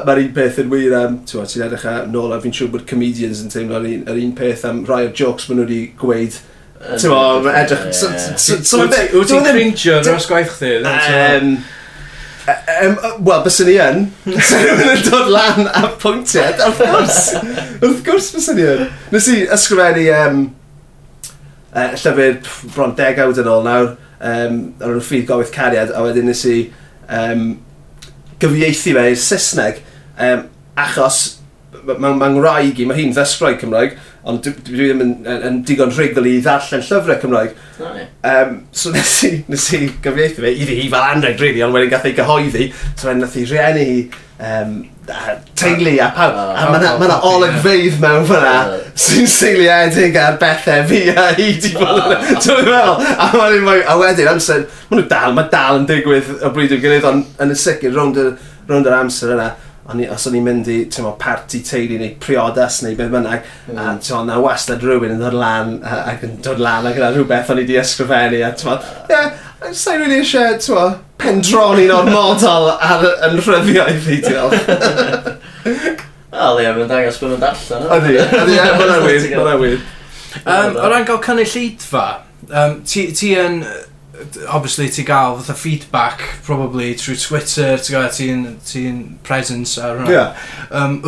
[0.07, 3.43] ma un peth yn wir am, ti'n edrych ar nôl a fi'n siŵr bod comedians
[3.43, 6.41] yn teimlo'r un, un peth am rai o'r jokes maen nhw wedi gweud
[6.75, 7.85] Ti'n mo, edrych...
[7.87, 10.75] Wyt ti'n cringio yn oes gwaith chdi?
[10.85, 11.55] Um,
[13.25, 14.03] Wel, bys ni yn.
[14.49, 17.21] Sa rhywun yn dod lan a pwyntiad, wrth gwrs.
[17.79, 18.83] Wrth gwrs bys ni yn.
[19.13, 20.41] Nes i ysgrifennu um,
[21.71, 22.37] uh, e, llyfr
[22.75, 26.59] bron degawd yn ôl nawr, um, ar y ffydd gofydd cariad, a wedyn nes i
[27.09, 27.47] um,
[28.41, 29.81] gyfieithu fe i'r Saesneg.
[30.15, 30.45] Um,
[30.79, 31.21] achos
[31.91, 35.61] mae'n ma ngwraig i, mae hi'n ddysgrau Cymraeg, ond dwi, dwi ddim yn, yn, yn
[35.67, 37.55] digon rhugl i ddarllen llyfrau Cymraeg.
[37.79, 37.93] No,
[38.31, 41.93] um, so nes i, nes i gyfieithu fe, iddi hi fel anreg, really, ond wedyn
[41.93, 43.97] gath ei gyhoeddi, so wedyn nath i rieni hi
[44.39, 44.77] um,
[45.55, 48.79] teulu a pawb, ah, oh, a mae yna ma oh, oh, olygfeidd mewn fyna oh,
[48.97, 52.23] sy'n seiliedig ar bethau fi a hi di bod yn ah.
[52.31, 52.39] yna.
[52.41, 56.51] Dwi'n meddwl, a wedyn, a wedyn amser, mae'n nhw dal, mae dal yn digwydd o
[56.55, 58.19] bryd o'r gynnydd, ond yn y sicr, rownd
[58.89, 59.51] yr amser yna,
[59.85, 63.43] o'n i, os o'n i'n mynd i tymo, parti teulu neu priodas neu beth bynnag,
[63.69, 63.77] mm.
[63.77, 67.51] a tymo, na wastad rhywun yn dod lan ac yn dod lan ac yna rhywbeth
[67.53, 68.79] o'n i di ysgrifennu a tymo,
[69.11, 69.35] yeah,
[69.69, 70.87] sa'n rili eisiau, tymo,
[71.21, 74.71] pendroni o'r model ar, yn rhyfio i fi, diolch.
[76.35, 77.85] Wel, ie, mae'n dangos bod nhw'n darllen.
[77.95, 79.77] Ydy, ydy, mae'n awyr, mae'n awyr.
[80.49, 82.07] O ran gael cynulleidfa,
[82.49, 83.61] um, ti, ti yn
[84.49, 88.85] obviously ti gael fatha feedback probably through Twitter ti gael ti'n ti
[89.23, 90.47] presence ar hwnna yeah.
[90.71, 90.99] um,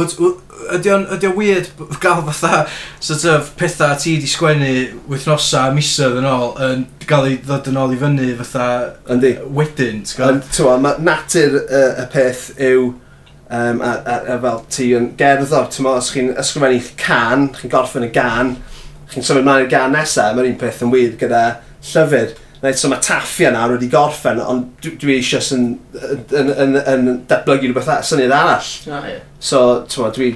[0.76, 1.70] ydy o'n ydy o'n weird
[2.04, 2.66] gael fatha
[3.00, 4.72] sort of pethau ti di sgwennu
[5.12, 8.70] wythnosa misoedd yn ôl yn gael ei ddod yn ôl i fyny fatha
[9.14, 9.36] Yndi.
[9.60, 10.42] wedyn ti'n gael
[10.74, 15.70] um, mae natur y, y peth yw um, a, a, a, fel ti yn gerddor
[15.72, 18.58] ti'n os chi'n ysgrifennu can chi'n gorffen y gan
[19.14, 21.46] chi'n symud mlaen i'r gan nesaf mae'r un peth yn wir gyda
[21.94, 25.68] llyfr Right, so mae taffia nawr wedi gorffen, ond dwi, dwi eisiau yn,
[26.34, 28.72] yn, yn, yn datblygu rhywbeth syniad arall.
[28.90, 29.20] Ah, yeah.
[29.38, 30.32] So, ti'n dwi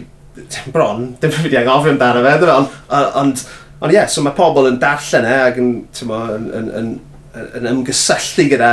[0.73, 2.75] bron, dim fi wedi anghofio amdano fe, dwi'n ond,
[3.23, 3.41] ond,
[3.79, 6.91] ond ie, yeah, so mae pobl yn darllen e ac yn, ti'n yn, yn, yn,
[7.57, 8.71] yn ymgysylltu gyda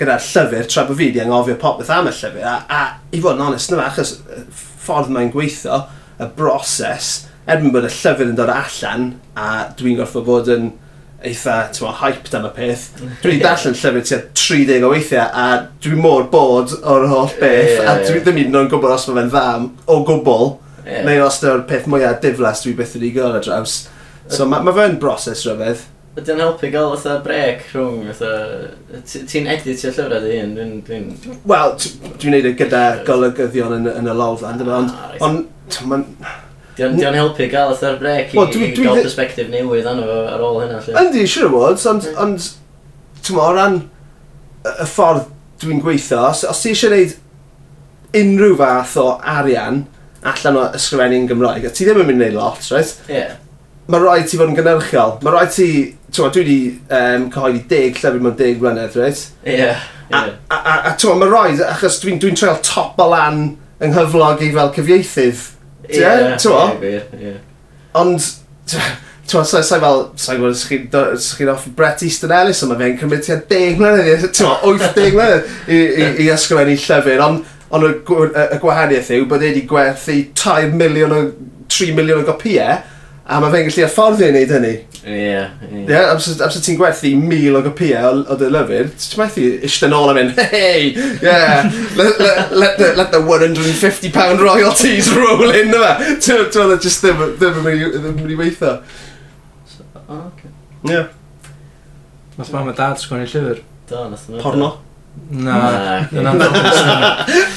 [0.00, 3.36] gyda'r llyfr tra bod fi wedi anghofio popeth am y llyfr a, a i fod
[3.36, 4.14] yn onest na achos
[4.56, 5.82] ffordd mae'n gweithio,
[6.20, 7.10] y broses,
[7.48, 10.70] erbyn bod y llyfr yn dod allan a dwi'n gorfod bod yn
[11.26, 12.86] eitha, ti'n hyped am y peth.
[12.96, 13.12] Mm.
[13.22, 13.44] Dwi'n yeah.
[13.44, 15.46] darllen llyfr tua 30 o weithiau, a
[15.84, 18.72] dwi mor bod o'r holl beth, yeah, yeah, a dwi ddim hyd yn oed yn
[18.72, 19.46] gwybod os mae fe'n dda
[19.92, 20.52] o gwbl,
[20.86, 21.06] yeah.
[21.06, 23.78] neu os dyna'r peth mwyaf diflas dwi beth wedi gael ar draws.
[24.30, 25.88] So mae ma fe'n broses rhyfedd.
[26.20, 28.32] Ydy'n helpu gael fatha brec rhwng fatha...
[29.30, 30.56] Ti'n editio llyfrau di hyn?
[30.56, 30.76] Dwi'n...
[30.86, 31.36] Dwi, dwi...
[31.52, 31.76] Wel,
[32.16, 34.90] dwi'n neud e gyda golygyddion yn, yn y lolfa, ond...
[34.90, 36.08] Ah, ond,
[36.80, 40.18] Di helpu gael oedd brec i, well, dwi, dwi, i gael perspektif newydd anno fo
[40.32, 40.80] ar ôl hynna.
[41.02, 42.48] Yndi, siwr o fod, ond, ond
[43.20, 43.78] ti'n o ran
[44.64, 45.28] y ffordd
[45.60, 47.16] dwi'n gweithio, os, os ti eisiau gwneud
[48.20, 49.84] unrhyw fath o arian
[50.26, 52.96] allan o ysgrifennu'n Gymraeg, a ti ddim yn mynd i wneud lot, right?
[53.08, 53.38] Yeah.
[53.90, 55.16] Mae rhaid ti fod yn gynnyrchiol.
[55.24, 55.70] Mae rhaid ti...
[56.10, 56.58] Tewa, dwi wedi
[56.90, 59.20] um, cyhoeddi deg llyfr mewn deg mlynedd, right?
[59.44, 59.52] Ie.
[59.54, 60.32] Yeah, yeah.
[60.50, 63.44] A, a, a, a tewa, mae rhaid, achos dwi'n dwi, dwi treul top o lan
[63.80, 65.44] yng nghyflog i fel cyfieithydd
[65.90, 66.02] Ie,
[66.40, 66.54] ti'n
[68.00, 68.26] Ond,
[68.70, 70.72] ti'n sa'i sa fel, sa'i gwybod, sa'ch
[71.38, 75.16] chi'n sa off Brett Easton Ellis ond mae fe'n cymryd tua deg mlynedd, ti'n 80
[75.16, 79.50] mlynedd i, i, i ysgrifennu llyfr, ond ond y, y, y gwahaniaeth yw bod e
[79.52, 81.20] wedi gwerthu 2 miliwn o
[81.70, 82.80] 3 miliwn o gopiau,
[83.30, 84.70] A mae fe'n gallu afforddio i wneud hynny.
[85.00, 85.84] Ie, yeah, ie.
[85.86, 86.08] Yeah.
[86.10, 90.10] Amser, amser ti'n gwerthu mil o gopiau o, o dy lyfr, ti'n methu eistedd nôl
[90.10, 90.90] am mynd, hey,
[91.22, 95.92] yeah, let, let, let, the, let the 150 pound royalties roll in yma.
[96.18, 98.72] Ti'n meddwl, just ddim, ddim yn mynd i weithio.
[99.70, 100.26] So, oh.
[100.90, 101.04] Ie.
[102.40, 103.60] Nath mam a dad sgwennu llyfr.
[103.92, 104.72] Do, nath Porno.
[105.30, 105.60] Na,
[106.10, 106.58] yn amlwg.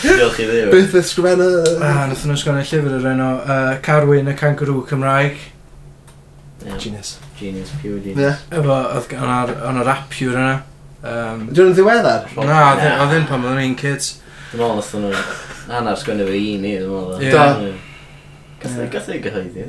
[0.03, 0.69] Diolch i ddim.
[0.69, 1.49] Beth ysgrifennu?
[1.79, 5.49] Ah, nath nhw sgwennu llyfr yr enw uh, Carwyn y Cangarw Cymraeg.
[6.63, 6.77] Yeah.
[6.77, 7.19] Genius.
[7.39, 8.19] Genius, pure genius.
[8.19, 8.37] Yeah.
[8.59, 10.61] Efo, oedd yna rap pure yna.
[11.03, 12.21] Um, Dwi'n ddiweddar?
[12.39, 12.59] Na,
[13.03, 14.05] oedd yn pan oedden ni'n kids.
[14.53, 15.11] Dwi'n meddwl nath nhw
[15.73, 17.21] hanner sgwennu fe i ni, dwi'n meddwl.
[17.25, 17.53] Yeah.
[18.93, 19.63] Gath ei gyhoeddi.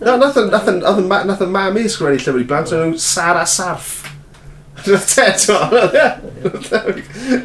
[0.00, 3.88] Na, nath yn mam i sgwennu llyfr i blant, nhw Sara Sarf.
[4.84, 5.56] Dwi'n teto,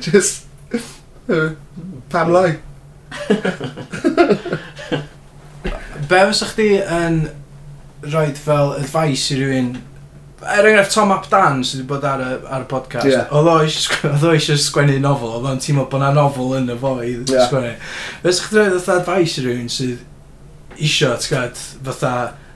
[0.05, 0.35] Just...
[2.09, 2.51] Pam lai.
[6.09, 7.29] Be fysa chdi yn
[8.01, 9.73] rhoi fel advice i rhywun
[10.41, 13.27] er enghraifft Tom Ap Dan sydd wedi bod ar y, ar y podcast, yeah.
[13.35, 16.93] oedd o eisiau sg sgwennu nofel, oedd o'n teimlo bod na nofel yn y fo
[17.03, 17.49] i yeah.
[17.49, 17.73] sgwennu.
[18.23, 21.59] Fes chdi roedd fatha advice i rhywun sydd isio, tgad,
[21.89, 22.13] fatha,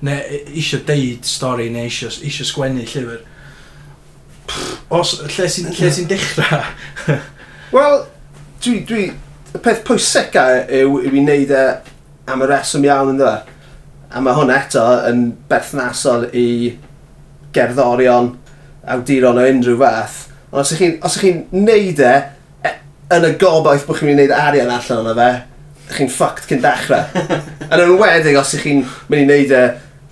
[0.07, 3.21] neu isio deud stori neu isio, isio sgwennu llyfr.
[4.93, 7.19] Os, lle sy'n lle sy'n dechrau?
[7.75, 8.03] Wel,
[8.63, 9.07] dwi, dwi,
[9.51, 11.65] y peth pwysica yw i fi wneud e
[12.31, 13.52] am y reswm iawn yn dweud
[14.13, 16.47] A mae hwn eto yn berthnasol i
[17.53, 18.33] gerddorion,
[18.93, 20.19] awduron o unrhyw fath.
[20.51, 22.13] Ond os ych chi'n chi neud e,
[22.61, 22.73] e,
[23.17, 26.61] yn y gobaith bod chi'n mynd i wneud arian allan o'na fe, chi'n ffucked cyn
[26.63, 27.23] dechrau.
[27.71, 29.63] yn enwedig os ych chi'n mynd i wneud e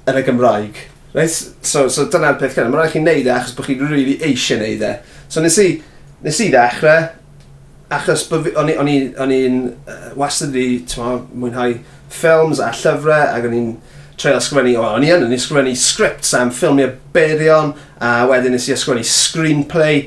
[0.09, 0.83] yn y Gymraeg.
[1.13, 1.37] Right?
[1.61, 2.71] So, so dyna'r peth cynnar.
[2.71, 4.93] Mae'n rhaid chi'n neud e achos bod chi'n rili really eisiau neud e.
[5.29, 5.69] So nes i,
[6.25, 7.09] nes i ddechrau,
[7.91, 11.75] achos o'n i'n uh, wastad i mwynhau
[12.11, 13.71] ffilms a llyfrau ac o'n i'n
[14.21, 18.55] treulio ysgrifennu, o, o'n i yn, o'n i ysgrifennu scripts am ffilmio beirion, a wedyn
[18.55, 20.05] nes i ysgrifennu screenplay,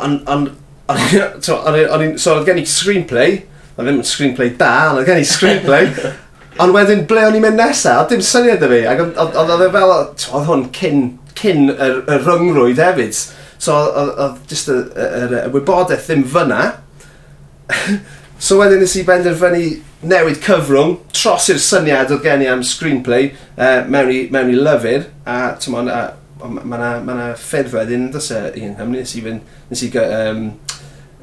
[0.00, 0.50] ond, ond,
[0.90, 3.38] o'n so oedd gen i screenplay,
[3.76, 5.90] oedd ddim yn screenplay da, ond oedd gen i screenplay,
[6.62, 9.70] ond wedyn ble o'n i'n mynd nesaf, oedd dim syniad y fi, ac oedd e
[9.76, 11.04] fel, oedd hwn cyn,
[11.40, 13.16] cyn y, y ryngrwyd hefyd,
[13.60, 16.62] so oedd just y, y, y, y wybodaeth ddim fyna,
[18.40, 19.66] So wedyn nes i benderfynu
[20.08, 24.56] newid cyfrwng, tros i'r syniad oedd gen i am screenplay uh, mewn, i, mewn i
[24.56, 25.98] lyfr, a mae yna
[26.48, 30.46] ma na, ma ffyrdd wedyn, dys e, un hymny, nes i, fyn, nes i um,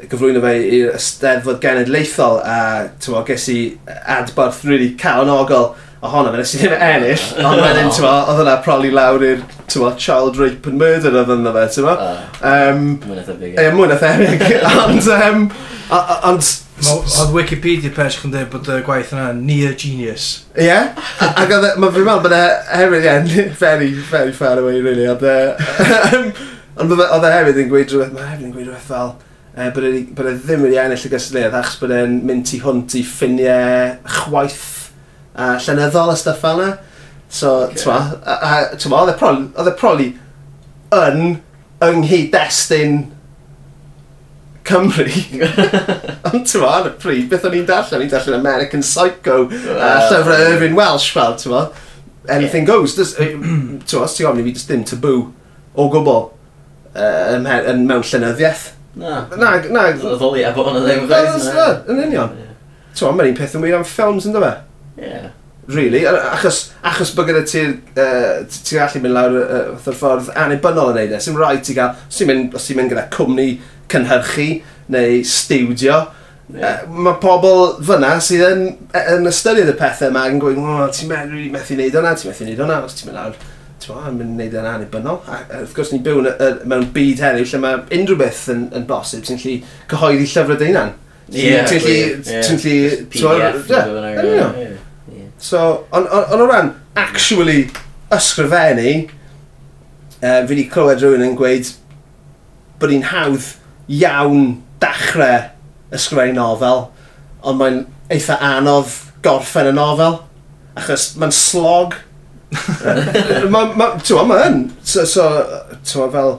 [0.03, 2.60] gyflwyno fe i'r Ysteddfod Genedlaethol, a
[3.01, 3.58] tymo, ges i
[4.13, 5.71] adborth really caonogol
[6.06, 9.41] ohono fe, nes i ddim ennill, ond wedyn, tymo, oedd hwnna proli lawr i'r
[9.97, 11.97] child rape and murder oedd yna fe, tymo.
[11.97, 12.21] Uh,
[12.53, 13.58] um, mwy na thebyg.
[13.58, 14.47] Ie, mwy na thebyg,
[14.86, 15.49] ond, um,
[16.30, 20.27] ond Oedd Wikipedia page chi'n dweud bod y gwaith yna near genius.
[20.53, 20.67] Ie?
[20.67, 20.91] Yeah?
[21.25, 25.07] Ac oedd, e, mae fi'n meddwl bod e hefyd yn very, very far away, really.
[25.09, 25.37] Oedd e...
[26.77, 29.15] Ond e, oedd e hefyd yn gweud rhywbeth, mae hefyd yn gweud rhywbeth fel
[29.57, 33.03] uh, bod e ddim wedi ennill y gystadleuaeth achos bod e'n mynd tu hwnt i
[33.07, 34.67] ffiniau chwaith
[35.33, 36.77] a llenyddol a stuff fel yna.
[37.27, 37.81] So, okay.
[38.77, 40.11] ti'n ma, oedd e probably
[40.95, 41.39] yn
[41.83, 43.01] ynghyd nghyd-destun
[44.67, 45.08] Cymru.
[46.32, 47.99] Ond ti'n ar y pryd, beth o'n i'n darllen?
[47.99, 50.47] O'n i'n darllen American Psycho, well, uh, llyfrau.
[50.51, 51.69] Irving Welsh, fel, ti'n fawr.
[52.27, 52.73] Anything yeah.
[52.73, 52.97] goes.
[52.97, 55.15] Ti'n fawr, ti'n gofyn i fi just dim tabw
[55.77, 58.67] o gwbl uh, yn mewn llenyddiaeth.
[58.97, 59.23] Na.
[59.38, 59.88] Na, na.
[59.93, 61.49] Oedd Ddolia bod hwnna ddim gwaith.
[61.49, 62.38] Na, na, yn union.
[62.91, 64.56] Ti'n fawr, mae'n un peth yn wir am ffilms, yn fe?
[65.01, 65.27] Yeah
[65.67, 70.93] really, achos, achos bod gyda ti'n uh, ti gallu mynd lawr uh, o'r ffordd anibynnol
[70.93, 73.47] yn neud e, sy'n rhaid ti gael, os ti'n mynd, os ti'n mynd gyda cwmni
[73.91, 74.47] cynhyrchu
[74.93, 76.06] neu stiwdio.
[76.47, 76.84] Yeah.
[76.88, 78.62] Uh, mae pobl fyna sydd yn,
[78.95, 82.45] yn ystyried y pethau yma yn gweud, oh, ti'n medru methu wneud hwnna, ti'n methu
[82.45, 83.36] wneud hwnna, os ti'n mynd lawr,
[83.84, 85.19] ti'n mynd wneud hwnna annibynnol.
[85.28, 88.45] A, a wrth gwrs, ni'n byw yn, er, mewn byd heddiw lle mae unrhyw beth
[88.54, 89.58] yn, yn bosib sy'n lli
[89.91, 90.95] cyhoeddi llyfrau dy hunan.
[91.34, 91.97] Ie, ti'n lli...
[92.23, 92.78] Ti'n lli...
[93.12, 94.56] PDF.
[94.63, 94.69] E.
[95.38, 97.67] So, ond on, o ran actually
[98.15, 98.95] ysgrifennu,
[100.23, 101.76] uh, fi wedi clywed rhywun yn gweud
[102.80, 103.52] bod hi'n hawdd
[103.88, 105.47] iawn dechrau
[105.95, 106.88] ysgrifennu nofel,
[107.47, 107.80] ond mae'n
[108.13, 108.91] eitha anodd
[109.26, 110.21] gorffen y nofel,
[110.78, 111.95] achos mae'n slog.
[112.88, 113.88] Mae'n, ma, ma,
[114.23, 115.26] ma yn, so, so
[116.00, 116.38] ma, fel,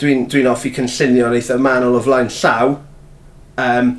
[0.00, 2.74] dwi'n dwi, offi cynllunio'n eitha manol o flaen llaw,
[3.62, 3.92] um,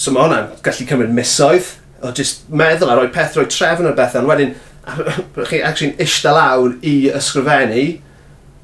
[0.00, 1.68] so mae hwnna'n gallu cymryd misoedd,
[2.00, 4.54] o just meddwl a rhoi peth, rhoi trefn o'r bethau, ond wedyn,
[5.50, 7.84] chi actually'n ishta lawr i ysgrifennu,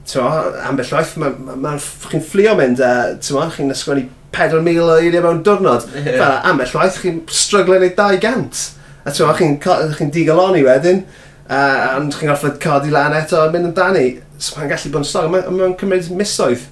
[0.09, 0.29] t'mo,
[0.69, 1.73] ambell waith, mae'n ma, ma,
[2.11, 5.87] chi'n fflio mynd a, t'mo, chi'n ysgrifennu 4,000 o eiriau mewn diwrnod.
[5.95, 6.19] Yeah.
[6.21, 8.65] Fel ambell waith, chi'n stryglen neud 200.
[9.05, 11.03] A t'mo, chi'n chi digaloni wedyn,
[11.49, 11.63] a
[11.95, 14.07] ond chi'n gorfod codi lan eto a mynd amdani.
[14.37, 16.69] So mae'n gallu bod yn stog, mae'n ma cymryd misoedd.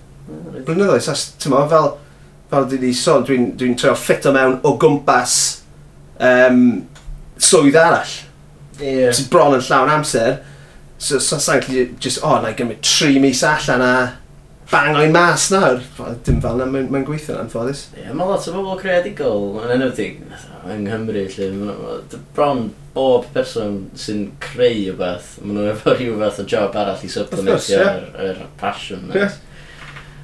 [0.66, 1.92] Blynyddoedd, so, t'mo, fel,
[2.52, 5.36] fel dwi wedi sôn, dwi'n dwi, dwi trio ffit o mewn o gwmpas
[6.20, 6.62] um,
[7.40, 8.16] swydd arall.
[8.80, 9.12] Yeah.
[9.14, 10.40] Ti'n bron yn llawn amser
[11.02, 13.94] So, so sa'n gallu just, o, oh, na i gymryd tri mis allan a
[14.70, 15.82] bang o'i mas nawr.
[16.24, 17.88] Dim fel na, mae'n mae gweithio na'n ffodus.
[17.96, 21.48] Ie, yeah, mae lot o bobl creadigol yn enwedig yng Nghymru, lle
[22.36, 27.02] bron bob person sy'n creu o beth, maen nhw'n efo rhyw fath o job arall
[27.02, 28.46] i supplementio yr yeah.
[28.60, 29.08] passion.
[29.10, 29.26] Ie,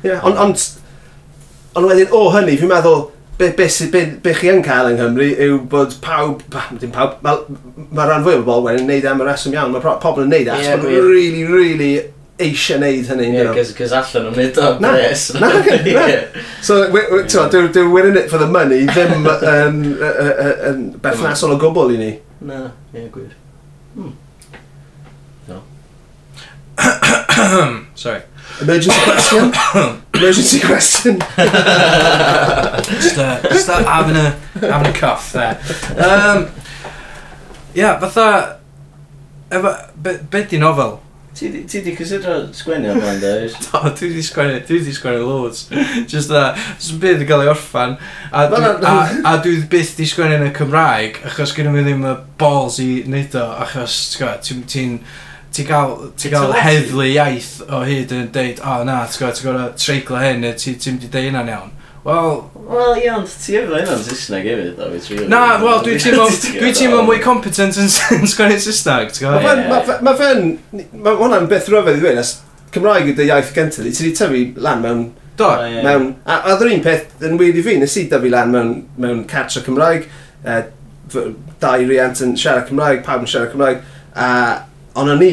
[0.07, 0.23] yeah.
[0.23, 0.63] ond, ond
[1.75, 5.31] on, wedyn o hynny, fi'n meddwl, be, be, be, be chi yn cael yng Nghymru
[5.47, 7.45] yw bod pawb, pa, dim pawb, mae
[7.95, 10.33] ma rhan fwy o bobl wedyn yn neud am y reswm iawn, mae pobl yn
[10.35, 11.91] neud e, as, yeah, bod really, really
[12.43, 13.29] eisiau neud hynny.
[13.31, 15.27] Ie, yeah, cos allan o'n neud o bres.
[15.39, 16.17] Na, na,
[16.63, 19.83] So, dwi'n winning it for the money, ddim yn,
[20.71, 22.11] yn, berthnasol o gwbl i ni.
[22.49, 23.31] Na, ie, gwir.
[23.95, 24.17] Hmm.
[25.49, 25.63] No.
[27.95, 28.23] Sorry.
[28.61, 29.53] Emergency question?
[30.15, 31.19] Emergency question?
[31.19, 34.31] just, uh, just uh, having, a,
[34.67, 35.61] having a cough there.
[35.97, 36.51] Um,
[37.75, 38.59] yeah, fatha...
[39.51, 41.01] Efo, be, be di nofel?
[41.39, 43.55] Ti di cysidro sgwennu am o'n dweud?
[43.63, 45.69] Do, dwi di sgwennu, dwi di sgwennu loads.
[46.11, 47.95] Just that, just yn bydd yn cael ei orffan.
[48.33, 52.05] A, dwi, a, a dwi byth di sgwennu yn y Cymraeg, achos gyda mi ddim
[52.05, 54.35] y balls i wneud o, achos ti'n...
[54.43, 54.85] Ti, ti
[55.53, 59.37] ti gael, ti gael heddlu iaith o hyd yn deud, o oh, na, ti'n gwybod,
[59.39, 61.75] ti'n gwybod treiglo hyn, neu ti'n ti mynd i deud hynna'n iawn.
[62.09, 62.43] Wel...
[62.69, 65.29] Wel, iawn, ti efo hynna'n Saesneg hefyd, obviously.
[65.33, 70.03] Na, wel, dwi ti'n mynd mwy competent yn sgwennu Saesneg, ti'n gwybod?
[70.07, 70.53] Mae fe'n...
[70.95, 72.37] Mae hwnna'n beth rhyfedd i ddweud, as
[72.75, 75.05] Cymraeg ydy iaith gyntaf, ti wedi tyfu lan mewn...
[75.39, 75.51] Do.
[75.85, 76.09] Mewn...
[76.29, 79.63] A oedd un peth yn wir i fi, nes i dyfu lan mewn, mewn catra
[79.67, 80.09] Cymraeg,
[80.45, 80.63] uh,
[81.63, 83.85] dau riant yn siarad Cymraeg, pawb yn siarad Cymraeg,
[84.19, 84.29] a
[84.99, 85.33] ond o'n i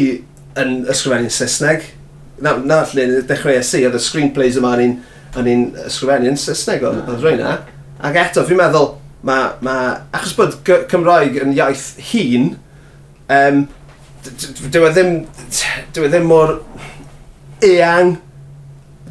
[0.61, 1.87] yn ysgrifennu'n Saesneg.
[2.43, 4.83] Na, na lle dechrau es oedd y screenplays yma o'n
[5.51, 7.15] i'n ysgrifennu'n Saesneg oedd ah.
[7.15, 7.33] no.
[7.39, 7.55] na.
[8.05, 8.91] Ac eto, fi'n meddwl,
[9.25, 9.77] mae, ma,
[10.15, 10.59] achos bod
[10.91, 12.51] Cymraeg yn iaith hun,
[13.31, 13.63] um,
[14.25, 15.15] dyw e ddim,
[15.95, 16.57] dyw e ddim mor
[17.65, 18.17] eang,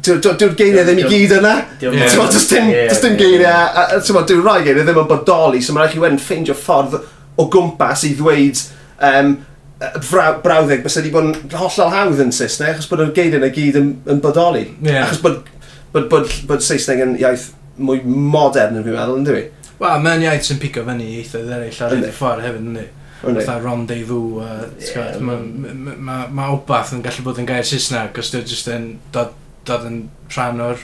[0.05, 1.55] dyw'r geiriau ddim i gyd yna.
[1.81, 6.57] Does dim geiriau, dyw'r rai geiriau ddim yn bodoli, so mae'n rhaid chi wedyn ffeindio
[6.59, 6.99] ffordd
[7.35, 8.61] o gwmpas i ddweud
[9.03, 9.35] um,
[10.09, 13.51] Bra brawddeg, bys wedi bod yn hollol hawdd yn Saesneg, achos bod y geiriau yna
[13.55, 14.65] gyd yn, yn bodoli.
[14.85, 15.05] Yeah.
[15.05, 15.41] Achos bod,
[15.93, 19.71] bod, bod, bod Saesneg yn iaith mwy modern yn fi'n meddwl, ynddi fi?
[19.81, 22.85] Wel, mae'n iaith sy'n pico fyny i eithoedd eraill ar y ffordd hefyd, ynddi?
[23.25, 25.39] Fatha rendezvous, uh, yeah, mae
[25.73, 25.95] ma,
[26.29, 29.33] ma, ma yn gallu bod yn gair Saesneg, os dwi'n just yn dod,
[29.67, 30.01] dod yn
[30.35, 30.83] rhan o'r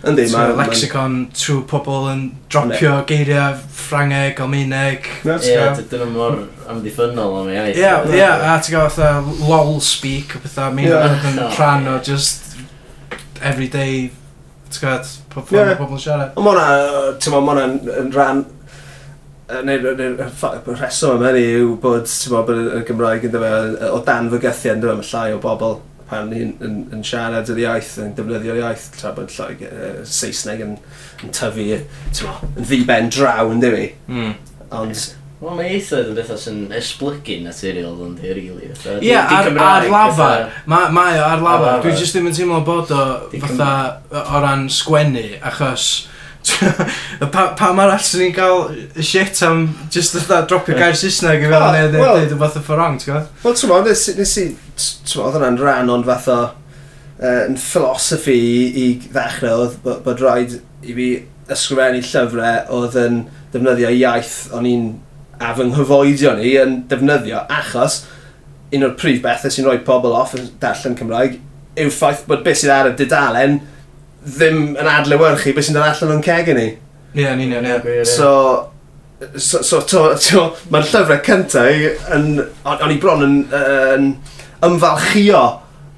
[0.00, 0.52] Yndi, mae...
[0.56, 3.06] lexicon trwy pobl yn dropio ne.
[3.08, 5.08] geiriau Ffrangeg, Almeineg.
[5.26, 5.56] Ie,
[5.90, 6.38] dyn nhw mor
[6.70, 7.80] amddiffynol am iaith.
[7.80, 9.10] Ie, ie, a ti'n gael fatha
[9.48, 12.56] lol speak o pethau, mi yn rhan o just
[13.42, 14.08] everyday,
[14.70, 16.32] ti'n gael, pobl yn siarad.
[16.32, 16.64] Ond ma'na,
[17.20, 17.68] ti'n ma, ma'na
[18.00, 18.46] yn rhan
[19.66, 20.08] neu y
[20.78, 23.54] rheswm yma ni yw bod, ti'n bod, y Gymraeg yn dyma,
[23.90, 27.62] o dan fygythiad yn dyma, mae llai o bobl pan ni'n yn, yn siarad yr
[27.64, 30.76] iaith, yn defnyddio'r iaith, tra bod like, uh, Saesneg yn,
[31.22, 31.80] yn tyfu,
[32.16, 33.88] tyma, yn ddiben draw yn dyfu.
[34.10, 34.36] Mm.
[34.80, 35.08] Ond...
[35.40, 38.66] Wel, mae ieithoedd yn bethau sy'n esblygu naturiol yn di, really.
[38.68, 40.50] Ie, yeah, ar, ar lafar.
[40.68, 41.80] Mae ma o ar lafar.
[41.86, 43.04] Dwi jyst ddim yn teimlo bod o
[43.46, 43.72] fatha
[44.10, 45.90] o ran sgwennu, achos...
[47.32, 48.62] pa, pa mae'r allan ni'n cael
[49.04, 52.62] shit am just fatha dropio gair Saesneg i fel ah, neu dweud yn fath o
[52.64, 53.34] ffordd wrong, ti'n gwybod?
[53.44, 54.46] Wel, ti'n gwybod, nes i
[55.16, 56.38] oedd hwnna'n rhan ond fath o
[57.20, 61.10] uh, yn philosophy i, i ddechrau oedd bod, bod rhaid i fi
[61.50, 63.20] ysgrifennu llyfrau oedd yn
[63.52, 64.88] defnyddio iaith o'n i'n
[65.40, 68.02] a fy nghyfoedio ni yn defnyddio achos
[68.76, 71.38] un o'r prif bethau sy'n rhoi pobl off yn darllen Cymraeg
[71.80, 73.60] yw'r ffaith bod beth sydd ar y dudalen
[74.26, 76.66] ddim yn adlewyrchu beth sy'n dod allan o'n ceg i ni.
[77.14, 78.04] Ie, yeah, ni'n iawn, ie.
[78.06, 78.30] So,
[79.34, 82.28] so, so to, to, mae'r llyfrau cyntaf yn,
[82.70, 84.12] o'n i bron yn, uh, yn
[84.66, 85.42] ymfalchio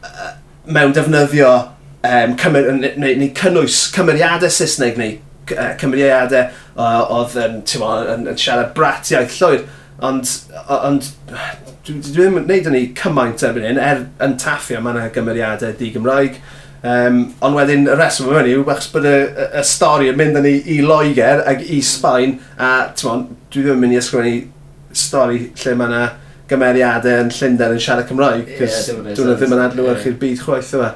[0.06, 0.32] uh,
[0.66, 5.16] mewn defnyddio um, cymer, neu, neu, neu cynnwys cymeriadau Saesneg neu
[5.56, 9.64] uh, cymeriadau uh, oedd yn, yn, yn siarad bratiaeth llwyr.
[10.02, 10.26] Ond,
[10.72, 11.12] ond
[11.86, 15.76] dwi ddim yn gwneud yn ei cymaint erbyn hyn, er yn taffio mae yna gymeriadau
[15.78, 16.40] di-Gymraeg.
[16.82, 20.40] Um, ond wedyn y reswm yma ni, wachs bod y, y, y stori yn mynd
[20.40, 24.96] yn ei i Loegr ac i Sbaen, a mon, dwi ddim yn mynd i ysgrifennu
[24.98, 26.02] stori lle mae yna
[26.52, 30.12] gymeriadau yn Llundain yn siarad Cymraeg, cos yeah, dwi'n ddim yn adlywyrch yeah.
[30.12, 30.92] i'r byd chwaith yma.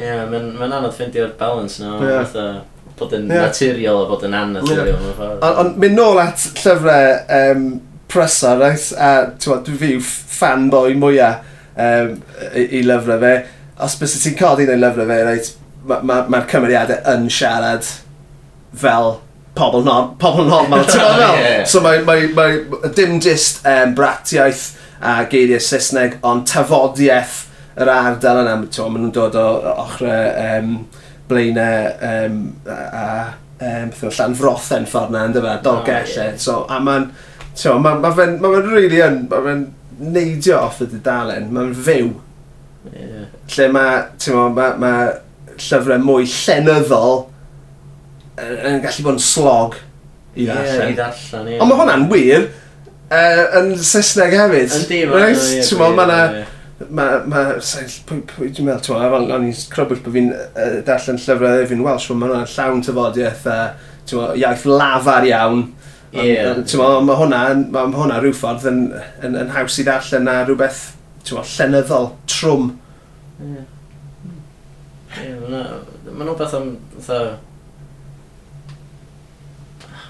[0.00, 2.58] Ie, mae'n ma anodd ffeindio'r balance nhw, no, yeah.
[2.98, 3.46] bod yn yeah.
[3.48, 4.90] naturiol a bod yn annaturiol.
[5.10, 5.22] Yeah.
[5.36, 7.70] Ond on, mynd nôl at llyfrau um,
[8.10, 8.90] prysau, right?
[8.96, 10.04] a dwi fi yw
[10.40, 11.46] fanboy mwyaf
[11.76, 12.20] um,
[12.54, 13.34] i, i lyfrau fe.
[13.80, 15.56] Os bys ti'n codi yn ei lyfrau fe, right?
[15.88, 17.86] mae'r ma, ma, cymeriadau yn siarad
[18.76, 19.14] fel
[19.56, 21.64] pobl, no, pobl normal, ti'n meddwl?
[21.68, 24.68] So mae, mae, mae dim just um, bratiaeth
[25.00, 27.46] a geiriau Saesneg, ond tafodiaeth
[27.80, 30.74] yr ardal yna, maen nhw'n dod o ochrau um,
[31.30, 33.06] blaenau um, a, a
[33.60, 36.38] um, beth e, llan frothen ffordd na, ynddo fe, dolgellau.
[36.42, 37.10] So, a mae'n,
[37.54, 39.66] so, mae'n ma fe'n ma really yn, mae'n
[40.00, 42.12] neidio off y dudalen, mae'n fyw.
[42.90, 43.26] Yeah.
[43.54, 44.94] Lle mae, ti'n mo, mae ma
[45.60, 47.26] llyfrau mwy llenyddol
[48.40, 49.76] yn gallu bod yn slog
[50.34, 50.80] i ddarllen.
[50.80, 51.56] Yeah, i ddarllen, ie.
[51.56, 51.62] Yeah.
[51.64, 52.46] Ond mae hwnna'n wir,
[53.10, 54.80] yn Saesneg hefyd.
[54.80, 55.36] Yndi, mae'n...
[55.90, 56.46] Mae
[56.88, 57.58] ma, mae,
[58.08, 61.82] pwy, pwy, dwi'n meddwl, ti'n meddwl, o'n i'n crybwyll bod fi'n uh, darllen llyfrau efo'n
[61.84, 63.66] Welsh, ond mae hwnna'n llawn tyfodiaeth, uh,
[64.08, 65.66] ti'n meddwl, iaith lafar iawn.
[66.14, 66.62] Yeah.
[67.04, 67.42] Mae hwnna,
[67.74, 68.80] ma hwnna rhyw ffordd yn,
[69.26, 70.80] yn, yn haws i ddarllen na rhywbeth,
[71.20, 72.72] ti'n meddwl, llenyddol, trwm.
[73.44, 73.52] Ie,
[75.20, 75.68] yeah.
[76.08, 77.36] mae'n rhywbeth am, fatha,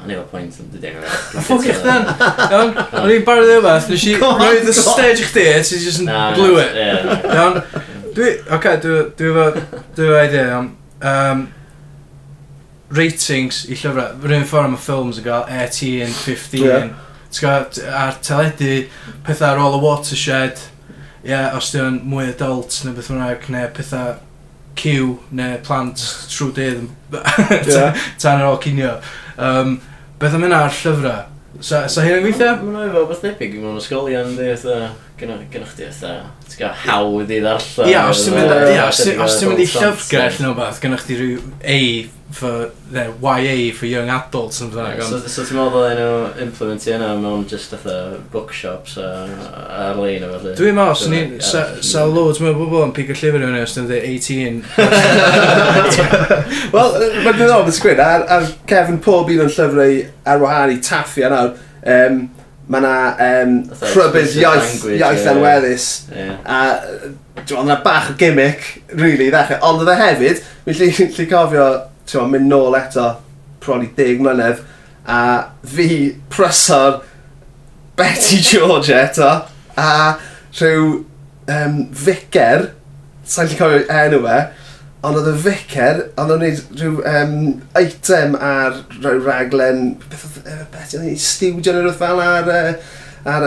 [0.00, 1.14] O'n efo pwynt yn dydyn nhw.
[1.44, 2.06] Ffwc eich dan!
[2.46, 2.70] Iawn?
[3.02, 6.08] O'n i'n barod efo beth, nes i roed y stage chdi, a ti just yn
[6.38, 6.78] blew it.
[7.28, 7.60] Iawn?
[8.16, 8.94] Dwi, oce, dwi
[9.28, 9.44] efo,
[9.98, 10.70] dwi efo idea, iawn.
[11.10, 11.42] Um,
[12.96, 16.88] ratings i llyfrau, rhywun ffordd am y ffilms yn cael 18, 15, yeah.
[17.36, 17.68] Gael,
[18.00, 18.72] a'r teledu,
[19.28, 20.64] pethau ar ôl y watershed,
[21.20, 24.16] ie, yeah, os di o'n mwy adult neu beth hwnna, neu pethau
[24.80, 26.88] cyw neu plant trwy dydd
[28.22, 28.96] tan yr ôl cinio.
[29.36, 29.78] Um,
[30.20, 31.20] Beth am hynna ar llyfrau?
[31.64, 32.50] Sa, sa hyn yn gweithio?
[32.60, 34.50] Mae'n efo beth debyg i mewn ysgolion di,
[35.20, 36.10] gynnwch chi eitha,
[36.44, 37.88] ti'n gael hawdd i ddarllen.
[37.88, 41.86] Ia, os ti'n mynd i llyfrgell neu beth, gynnwch chi rhyw ei
[42.30, 45.02] for ne, YA for young adults yn fyddai.
[45.02, 47.96] So, so ti'n meddwl dda nhw implement yna mewn just atho
[48.32, 49.08] bookshops a
[49.88, 50.54] ar-lein o felly?
[50.58, 54.62] Dwi'n meddwl, swn sa, sa loads mewn bobl yn pig y llyfr yn ystod 18.
[56.74, 59.98] Wel, mae'n ddiddorol beth sgwyd, ar, ar Kevin pob un o'n llyfrau
[60.30, 61.42] ar wahân i taffi yna,
[61.96, 62.22] um,
[62.70, 63.60] mae yna um,
[63.90, 66.62] rhybydd iaith, iaith anweddus, a
[67.42, 69.64] dwi'n meddwl, bach o gimmick, really, i ddechrau.
[69.66, 70.78] Ond oedd e hefyd, mi'n
[71.18, 71.70] lli cofio
[72.10, 73.06] ti'n mynd nôl eto,
[73.62, 74.64] probably 10 mlynedd,
[75.06, 75.20] a
[75.66, 77.00] fi prysor
[77.96, 79.30] Betty George eto,
[79.78, 79.90] a
[80.58, 81.04] rhyw
[81.50, 82.70] um, ficer,
[83.30, 84.38] sa'n lli cofio enw e,
[85.06, 87.36] ond oedd y ficer, ond oedd neud rhyw um,
[87.78, 93.46] item ar rhyw raglen, beth oedd beth e, stiwdio neu rhywbeth fel ar, ar,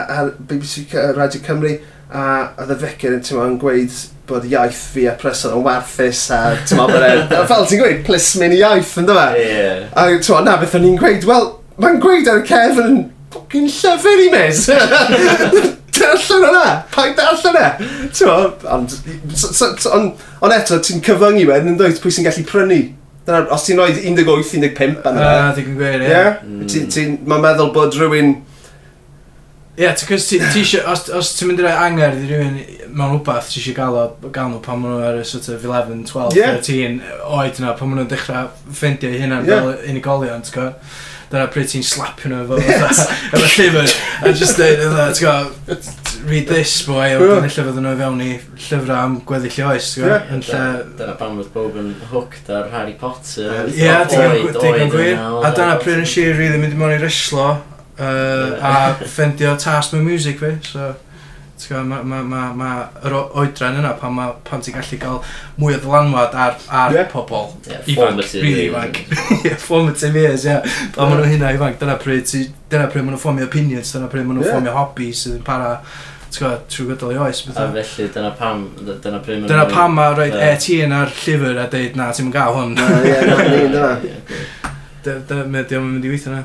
[0.00, 0.86] ar BBC
[1.18, 1.74] Radio Cymru,
[2.10, 2.24] a
[2.58, 3.94] oedd y fecyn yn tyma yn gweud
[4.30, 8.54] bod iaith fi a person yn warthus a tyma bod e, fel ti'n gweud, plismyn
[8.58, 9.30] iaith yn dyma.
[9.38, 9.88] Yeah.
[9.94, 11.50] A tyma, na beth o'n i'n gweud, wel,
[11.80, 14.64] mae'n gweud ar y cefn yn ffocin llyfr i mes.
[16.00, 17.66] Darllen o'na, pa'n darllen e?
[18.30, 18.94] Ond
[19.90, 22.80] Ond on eto, ti'n cyfyngu wedyn yn dweud pwy sy'n gallu prynu.
[23.26, 25.26] Dyna, os ti'n rhoi 18-15 yna.
[25.26, 26.08] Uh, ti'n gwir, ie.
[26.08, 26.38] Yeah?
[26.46, 26.86] Mm.
[26.94, 28.38] Ti'n meddwl bod rhywun
[29.80, 32.56] Ie, ti'n cos ti eisiau, os, os ti'n mynd i roi anger i rhywun
[32.92, 35.64] mewn rhywbeth, ti eisiau gael o gael nhw pan maen nhw ar y sort of
[35.64, 36.58] 11, 12, yeah.
[36.58, 36.98] 13
[37.30, 39.62] oed yna, pan maen nhw'n dechrau ffeindio eu hunan yeah.
[39.62, 40.98] fel unigolion, ti'n gwybod?
[41.30, 44.84] Dyna pryd ti'n slapio nhw efo, efo llyfr, a just dweud,
[45.16, 45.80] ti'n co,
[46.28, 49.90] read this boy, a dyna lle fydden nhw fewn i llyfrau am gweddill i oes,
[49.94, 50.12] ti'n co?
[50.12, 50.30] Yeah.
[50.36, 50.62] Yn lle...
[51.00, 55.16] Dyna pan fod bob yn hooked ar Harry Potter, Ie, yeah, ti'n gwir.
[55.40, 57.54] A dyna pryd yn si rili mynd i mewn i reslo,
[58.00, 58.74] Uh, a
[59.04, 60.92] ffendio tas mewn music fi, so...
[61.60, 62.68] Ti'n gwybod, Mae ma, ma, ma, ma
[63.04, 65.18] yr oedran yna pan, ma, pan ti'n gallu cael
[65.60, 67.08] mwy o ddylanwad ar, ar yeah.
[67.10, 69.02] pobl yeah, ifanc, really ifanc.
[69.44, 70.54] yeah, formative years, ie.
[70.54, 70.78] Yeah.
[70.94, 74.08] Pan maen nhw hynna ifanc, dyna pryd, ti, dyna pryd maen nhw'n ffomio opinions, dyna
[74.12, 74.56] pryd maen nhw'n yeah.
[74.56, 75.74] ffomio hobbies sydd yn para
[76.30, 77.42] ti'n gwybod, trwy gydol i oes.
[77.48, 77.68] Bethau.
[77.68, 81.12] A felly, dyna pam, dyna pryd maen Dyna pam ma roed e ti yn ar
[81.20, 82.74] llyfr a deud, na, ti'n mynd gael hwn.
[82.78, 83.20] Na, ie,
[83.76, 84.40] na, na.
[85.00, 86.40] Mae o'n mynd i weithio na.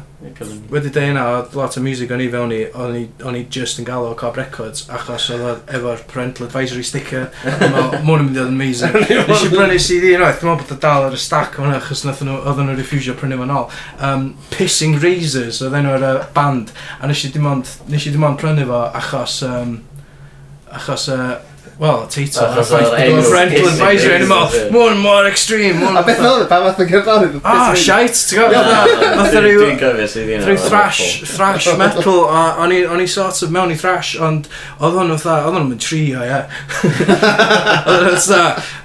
[0.72, 3.88] Wedi dweud yna, oedd lot o music o'n i fewn i, o'n i just yn
[3.88, 8.40] gael o Cob Records, achos oedd efo'r parental advisory sticker, a mae hwn yn mynd
[8.40, 8.96] i oedd yn amazing.
[9.30, 11.82] Nes i brynu CD yn oed, dwi'n meddwl bod y dal ar y stack hwnna,
[11.82, 13.68] achos oedden nhw refusio prynu fo'n ôl.
[14.10, 18.16] Um, Pissing Razors oedd enw ar y band, a nes i dim ond, nes i
[18.16, 19.76] dim ond prynu fo achos, um,
[20.80, 21.36] achos uh,
[21.76, 22.40] Wel, teitl.
[22.40, 24.46] Achos o'r enw Parental kissing advisory yn animal.
[24.48, 24.70] is it?
[24.72, 25.80] More and more extreme.
[25.82, 27.42] more A beth oedd y pa fath yn gyfrannu?
[27.44, 28.94] Ah, shite, ti'n gwybod?
[29.20, 29.58] Nath o ryw...
[29.66, 31.02] Dwi'n cofio sydd un Rhyw thrash,
[31.34, 34.48] thrash metal, a o'n i- o'n i sort of mewn i thrash, ond
[34.80, 36.40] oedd hwn oedd oedd hwn yn trio, ie.
[37.92, 38.32] Oedd hwn oedd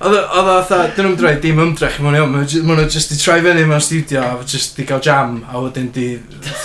[0.03, 2.51] oedd oedd oedd dyn nhw'n droi dim ymdrech i mewn iawn, maen
[2.83, 6.11] nhw- just i troi fyny mewn studio, a just i gael jam, a wedyn di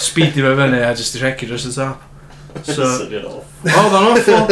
[0.01, 2.01] speedi fe fyny, a just i regu dros y top.
[2.63, 2.85] So,
[3.65, 4.45] oedd o'n awful.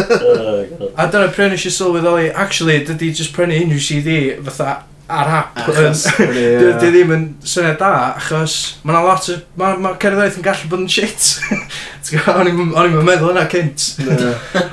[0.99, 5.57] A dyna pryn nes i sylweddoli, actually, dydy just prynu unrhyw CD fatha ar hap.
[5.67, 9.37] Dwi ddim yn syniad da, achos mae'n lot o...
[9.59, 11.27] Mae ma cerddoriaeth yn gallu bod yn shit.
[12.33, 12.59] O'n i'n
[13.07, 13.85] meddwl yna cynt.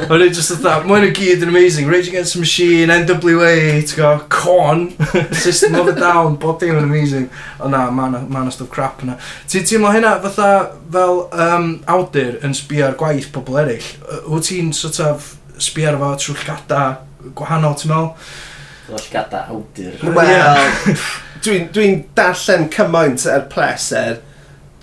[0.07, 1.89] O'n i'n just dda, mae'n o gyd yn amazing.
[1.91, 4.91] Rage Against the Machine, NWA, go, Corn,
[5.45, 7.27] System of a Down, bob dim yn amazing.
[7.59, 9.17] O na, mae'n ma stuff crap yna.
[9.51, 10.51] Ti'n teimlo hynna fatha
[10.93, 13.91] fel um, awdur yn sbio ar gwaith pobl eraill?
[14.31, 16.85] Wyt ti'n sort of sbio ar fo trwy llgada
[17.35, 18.47] gwahanol, ti'n meddwl?
[18.91, 19.95] Gwellgada awdur.
[20.17, 20.99] Wel,
[21.45, 24.19] dwi'n dwi darllen cymaint er pleser.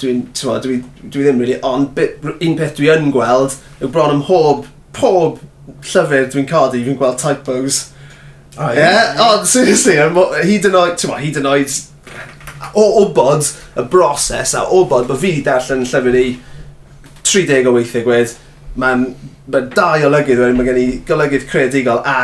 [0.01, 4.13] Dwi'n, dwi, dwi, dwi ddim really, ond bit, un peth dwi yn gweld yw bron
[4.13, 5.39] ym mhob, pob
[5.81, 7.87] llyfr dwi'n codi, fi'n gweld typos.
[8.57, 8.77] Oh, yeah.
[8.77, 9.21] yeah.
[9.25, 10.13] Ond, seriously, er
[10.45, 11.77] hyd yn oed, ti'n hyd yn oed
[12.77, 13.45] o obod
[13.77, 16.27] y broses a obod bod fi wedi darllen llyfr i
[17.27, 18.33] 30 o weithiau gwed,
[18.77, 19.03] mae'n
[19.47, 22.17] ma dau olygydd wedyn, mae gen i golygydd creadigol a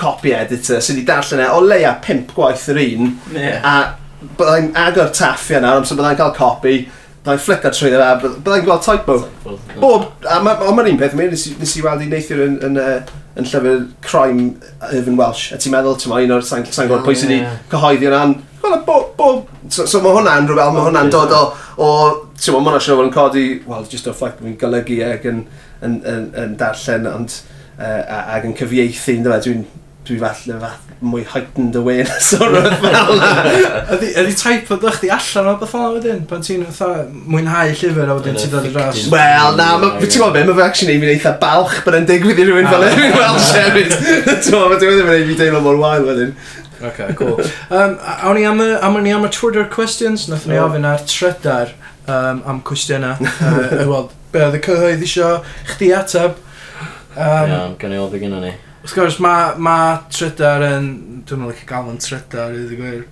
[0.00, 3.12] copy editor sydd wedi darllen e o leia pimp gwaith yr un.
[3.34, 3.60] Yeah.
[3.64, 3.74] a
[4.20, 6.74] byddai'n agor taffia nawr amser byddai'n cael copi
[7.20, 9.16] byddai'n flicker trwy dda byddai'n gweld typo.
[9.80, 12.78] Bob a mae'n ma un peth mi nes, nes i weld i neithio'r yn, yn,
[12.80, 14.50] yn, llyfr crime
[14.90, 15.50] Irvin Welsh.
[15.54, 18.82] A ti'n meddwl ti'n un o'r sa'n sa gwybod pwy sydd wedi cyhoeddi yna'n Wel,
[18.84, 19.16] bob...
[19.16, 21.40] bob, So, so mae hwnna'n rhywbeth, mae hwnna'n dod o...
[21.78, 21.90] o
[22.40, 25.26] Ti'n meddwl, mae hwnna'n siŵr yn codi, wel, just o ffaith bod fi'n golygu ag
[25.30, 25.44] yn
[25.86, 27.40] yn, yn, yn darllen ond,
[27.78, 28.00] uh,
[28.36, 29.42] ag yn cyfieithu, e?
[29.46, 29.66] dwi'n
[30.08, 34.08] dwi falle fath mwy heightened awareness o'r rhywbeth fel yna.
[34.20, 36.66] Ydy taip o ddech chi allan o beth fel wedyn, pan ti'n
[37.30, 39.06] mwynhau llyfr a wedyn ti'n dod i ras?
[39.12, 42.48] Wel, na, ti'n gwybod be, mae fe actually fi'n eitha balch, bod yn digwydd i
[42.48, 43.96] rhywun fel Erwin Welsh hefyd.
[43.96, 46.36] Ti'n gwybod, dwi'n ddim yn ei fi deimlo mor wael wedyn.
[46.90, 47.40] Ok, cool.
[47.68, 50.68] Um, awn ni am y, am ni am y Twitter questions, nath ni oh.
[50.68, 51.74] ofyn ar trydar
[52.08, 53.16] um, am cwestiynau.
[53.20, 55.30] Uh, Wel, be oedd y cyhoedd isio
[55.74, 56.36] chdi ateb.
[57.10, 58.52] Um, Iawn, gan i weld be gynnu ni.
[58.80, 59.78] Wrth gwrs, mae ma
[60.12, 60.92] trydar yn...
[61.28, 63.02] Dwi'n meddwl eich gael yn trydar, i gwir.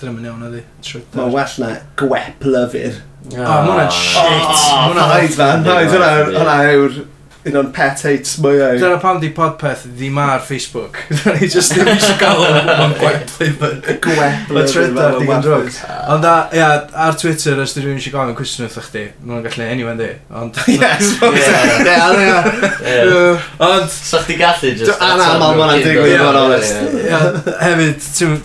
[0.00, 0.62] Dyna mynd iawn, ydi.
[0.84, 1.18] Trydar.
[1.18, 3.02] Mae'n well na gwep lyfr.
[3.24, 4.62] O, mae hwnna'n shit.
[4.70, 5.66] Mae hwnna'n haid fan.
[5.66, 6.96] Hwnna yw'r
[7.44, 8.78] un o'n pet hates mwyau.
[8.80, 10.96] Dyna pam di podpeth ddim ar Facebook.
[11.10, 14.48] Dyna ni just ddim eisiau gael o'n gweblydd yn gweblydd.
[14.48, 15.68] Mae'n trydar di gan drwg.
[16.14, 16.24] Ond
[16.56, 16.68] ia,
[17.06, 20.10] ar Twitter, os di rhywun eisiau gofyn cwestiwn wrth chdi, mae'n gallu anyway di.
[20.40, 20.52] Ond...
[20.74, 21.04] Yes,
[23.64, 23.88] Ond...
[23.92, 24.96] So chdi gallu just...
[25.04, 26.74] Anamal ma'n digwydd, ma'n onest.
[27.60, 27.98] Hefyd,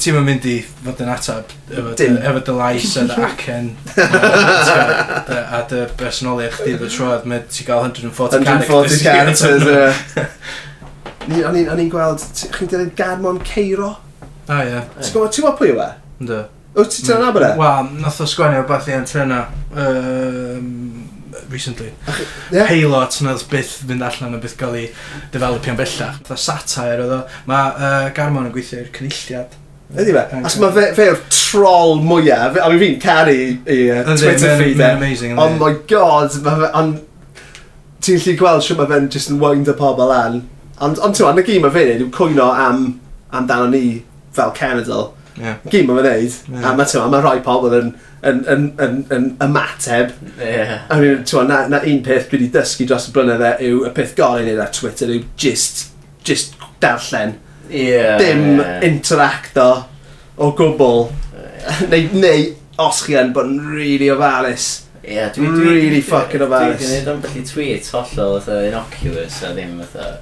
[0.03, 0.51] ti'n mynd i
[0.85, 3.69] fod yn atab efo, dy, efo dy lais a dy acen
[3.99, 9.63] a dy bersonoliaeth chdi dy troedd mae ti'n cael 140 characters 140 characters
[11.49, 13.91] o'n i'n gweld chi'n dweud Garmon Ceiro
[14.47, 15.91] a ie ti'n gwybod ti'n gwybod pwy yw e?
[16.23, 16.41] ynddo
[16.79, 17.53] wyt ti'n teimlo'n abod e?
[17.59, 19.43] wel, nath o sgwennu o beth i antenna
[21.49, 21.91] recently.
[22.07, 22.19] Ach,
[22.51, 22.67] yeah.
[22.67, 24.85] Payload nath byth fynd allan o byth gael ei
[25.33, 26.19] developio'n bellach.
[26.21, 27.19] Fytha satire oedd o.
[27.49, 29.57] Mae uh, Garmon yn gweithio i'r cynulliad
[29.89, 30.23] Ydy fe?
[30.45, 32.57] Ac mae fe, fe yw'r troll mwyaf.
[32.61, 34.89] a mi fi'n caru i uh, Twitter feed e.
[34.89, 35.39] amazing.
[35.39, 36.73] Oh my god, mae fe...
[36.77, 36.99] Ond
[38.05, 40.43] ti'n lli gweld sy'n mae fe'n just yn wind y pobl an.
[40.85, 42.85] Ond on, ti'n na gym mae fe'n neud yw cwyno am,
[43.33, 44.03] am dan ni
[44.35, 45.09] fel cenedl.
[45.39, 45.57] Yeah.
[45.73, 46.37] Gym mae fe'n neud.
[46.53, 46.69] Yeah.
[46.69, 50.13] A mae ti'n mae rhai pobl yn, yn, yn, yn, yn ymateb.
[50.37, 50.85] Yeah.
[50.85, 53.93] I mean, ti'n na, na un peth dwi wedi dysgu dros y blynydde yw y
[53.97, 55.87] peth gorau i wneud ar Twitter yw just,
[56.29, 57.39] just darllen
[57.69, 58.85] yeah, dim yeah.
[58.85, 59.69] interacto
[60.37, 61.09] o gwbl.
[61.33, 61.81] Yeah.
[61.91, 62.45] neu, neu
[62.79, 64.69] os chi yn bod yn really ofalus.
[65.03, 65.53] Ie, yeah, dwi'n...
[65.55, 66.79] Dwi, really dwi, fucking ofalus.
[66.79, 70.17] Dwi'n gwneud o'n beth i tweet hollol fatha innocuous a ddim fatha...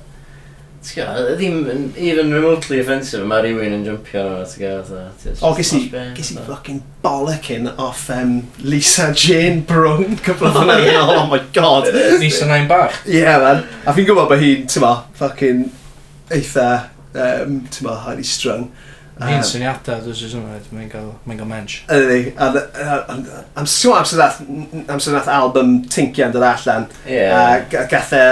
[0.87, 5.01] Ddim even remotely offensive mae rhywun yn jumpio arno fo,
[5.43, 5.81] O, ges i,
[6.15, 10.77] ges i fucking bollocking off um, Lisa Jane Brun cyfle fyna.
[11.01, 11.89] Oh my god.
[12.21, 13.01] Lisa Nain Bach?
[13.03, 13.65] Ie, yeah, man.
[13.83, 15.65] A fi'n gwybod bod hi'n, ti'n ma, fucking
[16.37, 16.69] eitha
[17.17, 18.69] um, ti'n ma, highly strung.
[19.17, 21.79] Un syniadau, dwi'n e, sy'n symud, mae'n cael, mae'n cael mensch.
[21.89, 24.43] Ydy, am sŵn amser nath,
[24.93, 27.65] amser nath album Tinkian dod allan, yeah.
[27.65, 28.23] a gath e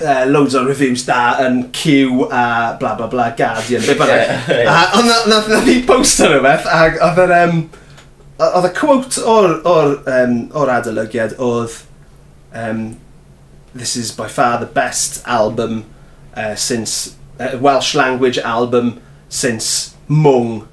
[0.00, 4.46] uh, loads o reviews da yn Q a bla bla bla Guardian, be bynnag.
[4.98, 7.64] Ond nath ni post ar rhywbeth, ac oedd yr, um,
[8.46, 11.80] oedd y quote o'r, or, um, or adolygiad oedd,
[12.54, 12.84] um,
[13.74, 15.82] this is by far the best album
[16.36, 20.68] uh, since uh, Welsh language album since Mung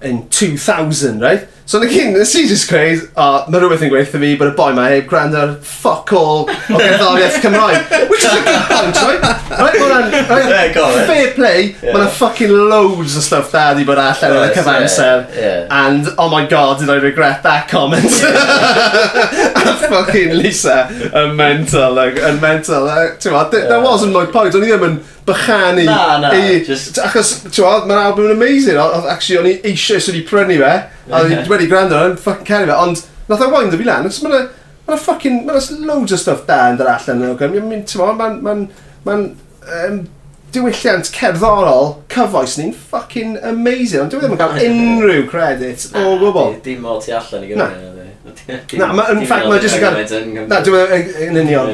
[0.00, 1.48] in 2000, right?
[1.66, 4.52] So na cyn, nes i just creid, o, oh, mae rhywbeth yn gweithio fi, bod
[4.52, 7.88] y boi ma heb grand ar ffoc all o gerddoriaeth Cymraeg.
[8.06, 9.26] Which is a good point, right?
[9.50, 11.90] Right, mae'n right, yeah, fair play, yeah.
[11.90, 15.26] mae'n fucking loads of stuff there di bod allan yn y cyfanser.
[15.34, 15.82] Yeah, yeah.
[15.82, 18.14] And, oh my god, did I regret that comment?
[18.14, 19.82] Yeah.
[19.90, 22.86] fucking Lisa, yn mental, like, yn mental.
[22.86, 23.66] Uh, ti'n ma, yeah.
[23.74, 25.90] that wasn't my point, o'n i ddim yn bychanu.
[25.90, 26.30] Na, na.
[26.30, 27.02] I, just...
[27.02, 28.78] Achos, ti'n ma, mae'n album yn amazing.
[28.78, 31.22] Actually, o'n i eisiau sydd wedi prynu fe, a
[31.56, 34.44] wedi gwrando yn ffucking caru fe, ond nath o wind o fi lan, mae yna
[34.86, 37.56] ma ffucking, mae'n loads o stuff da yn dod allan yn ogon.
[37.56, 38.62] Mae'n, ti'n mae'n, mae'n,
[39.06, 39.24] mae'n,
[39.80, 39.98] um,
[40.54, 46.04] diwylliant cerddorol cyfoes ni'n ffucking amazing, ond dwi e ddim yn cael unrhyw credit o
[46.20, 46.54] gwbl.
[46.64, 47.92] Dim mor tu allan i Gymru.
[48.78, 50.46] Na, ma, in fact, mae jyst yn cael...
[50.50, 51.72] Na, dwi'n e, yn union.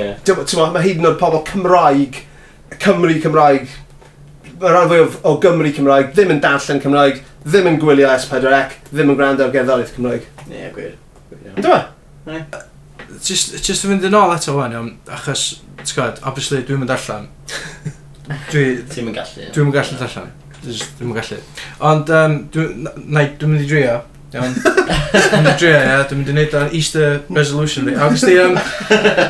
[0.72, 2.22] Mae hyd yn oed pobl Cymraeg,
[2.83, 3.68] Cymru Cymraeg,
[4.62, 8.61] mae'r rhan fwyaf o Gymru Cymraeg ddim yn darllen Cymraeg, ddim yn gwylio S4C,
[8.93, 10.28] ddim yn gwrando ar gerddoriaeth Cymraeg.
[10.47, 10.95] Ie, yeah, gwir.
[11.57, 12.45] Ynddo fe?
[13.22, 15.49] Just, just yn fynd yn ôl eto fan, iawn, achos,
[15.82, 17.28] ti'n gwybod, obviously, dwi'n mynd allan.
[18.53, 18.64] Dwi...
[18.88, 19.51] Ti'n mynd gallu.
[19.53, 20.32] Dwi'n mynd gallu allan.
[20.62, 21.38] Dwi'n mynd gallu.
[21.90, 22.88] Ond, um, dwi'n
[23.40, 24.01] dwi mynd i drio.
[24.32, 24.57] Iawn.
[24.62, 26.01] Dwi'n mynd i drio, ia.
[26.09, 27.97] Dwi'n mynd i wneud ar Easter resolution fi.
[27.99, 28.59] A gys ti, um,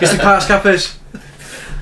[0.03, 0.91] gys ti pas capus?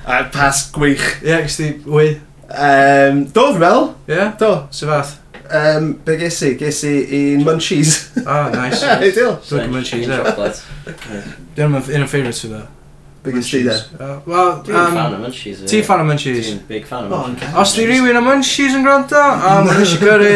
[0.07, 1.07] A pas gwych.
[1.21, 2.13] Ie, yeah, gys ti, wy.
[2.51, 3.91] Um, do, fi'n meddwl.
[4.07, 4.15] Ie?
[4.15, 4.37] Yeah?
[4.39, 4.53] Do.
[4.75, 5.17] Sef fath?
[5.51, 6.53] Um, be ges i?
[6.55, 6.93] Ges i
[7.35, 7.97] un munchies.
[8.25, 8.83] Ah, nice.
[9.09, 9.39] Ideal.
[9.47, 11.23] Dwi'n gwybod munchies e.
[11.57, 12.61] Dwi'n un o'n favourites fi dda.
[13.25, 13.75] Be ges i dda?
[14.29, 15.59] Wel, Dwi'n um, fan o munchies.
[15.67, 16.47] Ti fan o munchies?
[16.47, 17.51] Dwi'n big fan o munchies.
[17.59, 20.31] Os di rhywun o munchies yn gwrando, a mae'n eisiau gyrru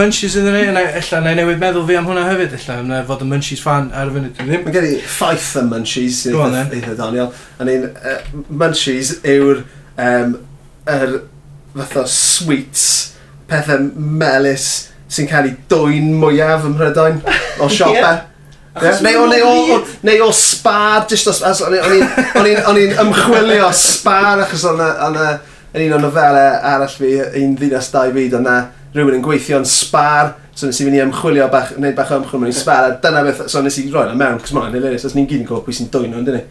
[0.00, 3.22] munchies iddyn ni, illa na i newid meddwl fi am hwnna hefyd, illa na fod
[3.26, 4.66] yn munchies fan ar y funud dwi ddim.
[4.66, 7.30] Mae gen i ffaith yn munchies, eitha Daniel.
[7.60, 7.86] A ni'n,
[8.50, 9.62] munchies yw'r,
[10.08, 10.40] um,
[10.96, 11.20] yr,
[11.76, 13.15] fatha sweets
[13.50, 14.70] pethau melus
[15.12, 17.20] sy'n cael ei dwy'n mwyaf ym Mhrydain
[17.62, 18.00] o siopa.
[18.00, 18.24] yeah.
[19.00, 21.76] Neu, o, neu, o, neu o spa, just os, os o'n
[22.50, 25.20] i'n ymchwilio spar achos o'n yn
[25.86, 28.58] un o'n nofelau arall fi, un ddinas dau fyd, o'na
[28.94, 32.20] rhywun yn gweithio yn spar, so nes i fynd i ymchwilio bach, wneud bach o
[32.20, 35.04] ymchwilio mewn i spar, a dyna beth, so nes i roi'n mewn, cos mae'n hilarious,
[35.08, 36.44] os ni'n gyd yn gwybod pwy sy'n dwy'n nhw, dyn ni.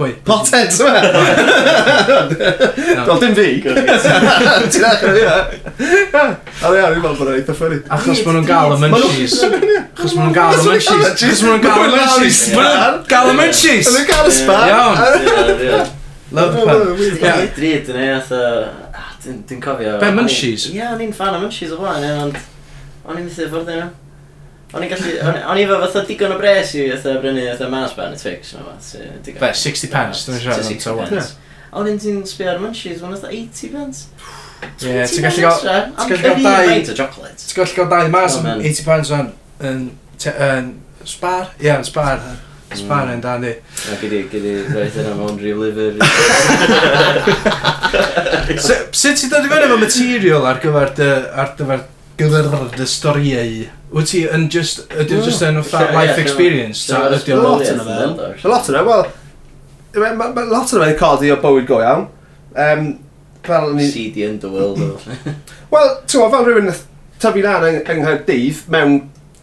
[0.00, 0.14] Pwy?
[0.24, 0.96] Pothead, yma!
[3.04, 3.48] Wel, dim fi.
[3.60, 5.34] Ti'n achor fi, ha?
[6.16, 7.78] A ddia, fi'n meddwl bod yn eitha ffynu.
[7.92, 9.34] Achos maen nhw'n gael y munchies.
[9.44, 10.88] Achos maen nhw'n gael y munchies.
[11.10, 12.40] Achos maen nhw'n gael y munchies.
[12.56, 13.86] Maen nhw'n gael y munchies.
[13.90, 14.64] Maen nhw'n gael y spam.
[14.72, 14.96] Iawn.
[16.32, 17.44] Love the pun.
[17.60, 18.40] Dryd yn ei, atho...
[19.20, 19.98] Dwi'n cofio...
[20.00, 20.70] Be, munchies?
[20.72, 22.40] Ie, o'n i'n fan o munchies o blaen, ond...
[23.04, 23.90] O'n i'n mythu ffordd yna.
[24.70, 25.14] O'n i'n gallu...
[25.50, 28.52] O'n i efo fatha digon o bres i fatha brynu fatha mas ban y Twix.
[29.40, 31.24] Be, 60 pence, dwi'n siarad am to one.
[31.70, 34.06] A wedyn ti'n sbio ar munchies, mae'n fatha 80 pence.
[34.84, 35.90] Ie, ti'n gallu gael...
[35.96, 37.32] Ti'n gallu gael dau...
[37.40, 39.34] Ti'n gallu gael dau mas am 80 pence fan.
[39.70, 39.82] Yn...
[40.30, 40.70] yn,
[41.08, 41.54] Spar?
[41.58, 42.20] Ie, yn spar.
[42.76, 43.14] Spar mm.
[43.16, 43.54] yn dan di.
[43.90, 45.96] A gyd i, roedd yna mewn reliver.
[48.60, 51.08] Sut ti'n dod i fyny efo material ar gyfer dy...
[51.40, 51.80] ar gyfer
[52.20, 53.60] gyfer y storiau.
[53.90, 55.26] Wyt ti yn just, ydy mm.
[55.26, 56.86] just yn fatha life experience?
[56.86, 58.32] Ta ydy o lot yna fe?
[58.44, 59.06] A lot yna, wel,
[60.20, 62.06] mae lot yna fe'n codi o bywyd go iawn.
[62.54, 62.90] Um,
[63.46, 63.88] fel ni...
[63.90, 64.76] CD yn dy wyl,
[65.70, 66.72] Wel, ti'n fel rhywun
[67.20, 68.98] tyfu lan yng, yng Nghaerdydd mewn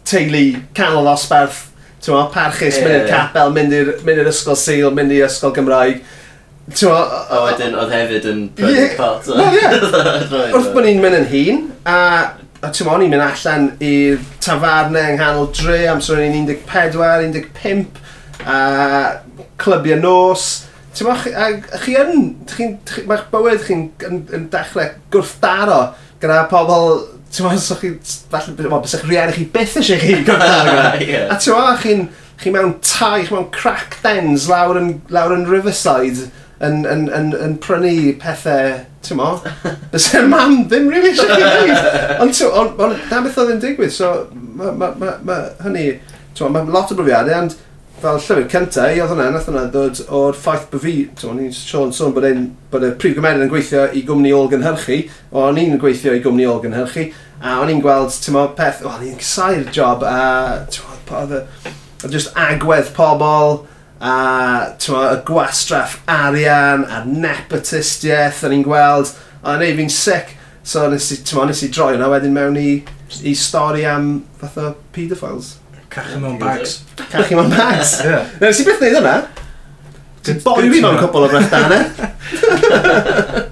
[0.08, 0.44] teulu
[0.76, 1.66] canol osbarth,
[2.02, 6.02] ti'n meddwl, parchus, yeah, mynd i'r capel, mynd i'r ysgol Sil, mynd i'r ysgol Gymraeg.
[6.72, 7.14] Ti'n meddwl...
[7.36, 8.44] O, wedyn, oedd hefyd yn...
[8.60, 9.62] Ie, wel ie.
[10.56, 11.98] Wrth bod ni'n mynd yn hun, a
[12.58, 16.98] a ti'n o'n i'n mynd allan i'r tafarnau yng nghanol dre amser o'n i'n 14,
[17.60, 18.00] 15
[18.48, 18.58] a
[19.62, 20.48] clybiau nos
[20.96, 21.46] ti'n a
[21.84, 22.74] chi yn chi'n,
[23.06, 25.78] mae'ch bywyd chi'n yn, yn, dechrau gwrthdaro
[26.22, 27.92] gyda pobl ti'n meddwl, so chi,
[28.32, 31.28] falle, bys eich rhiannu chi byth eisiau chi gwrthdaro yeah.
[31.30, 32.04] a ti'n meddwl, chi'n
[32.42, 36.26] chi mewn tai, chi mewn crack dens lawr yn, lawr yn Riverside
[36.64, 39.30] yn, yn, yn, yn prynu pethau ti'n mo,
[39.92, 42.18] bys e'n mam ddim rili eisiau chi gwneud.
[42.24, 45.86] Ond ti'n on, on, na beth oedd yn digwydd, so mae ma, ma, ma, hynny,
[46.34, 47.56] ti'n mo, mae lot o brofiadau, ond
[48.02, 51.38] fel llyfr cyntaf, i oedd hwnna, nath hwnna ddod o'r ffaith bod fi, ti'n mo,
[51.38, 55.00] ni'n sôn sôn bod, ein, bod y prif gymeriad yn gweithio i gwmni ôl gynhyrchu,
[55.32, 57.08] o, o'n i'n gweithio i gwmni ôl gynhyrchu,
[57.42, 61.34] a o'n i'n gweld, ti'n mo, peth, o'n i'n sair job, a ti'n mo, oedd
[61.40, 61.42] y,
[62.14, 63.64] just agwedd pobl,
[64.00, 69.14] a twa, y gwastraff arian a nepotistiaeth o'n i'n gweld.
[69.42, 70.34] A neu fi'n sic
[70.66, 72.70] so nes i, twa, nes i droi yna wedyn mewn i,
[73.24, 75.56] i stori am fath o pedophiles
[75.88, 76.82] Cachu mewn bags.
[77.08, 77.98] Cachu mewn bags.
[78.04, 78.26] Yeah.
[78.42, 79.16] Nes i beth wneud yna
[80.44, 82.08] Boi fi mewn cwbl o brechdana eh?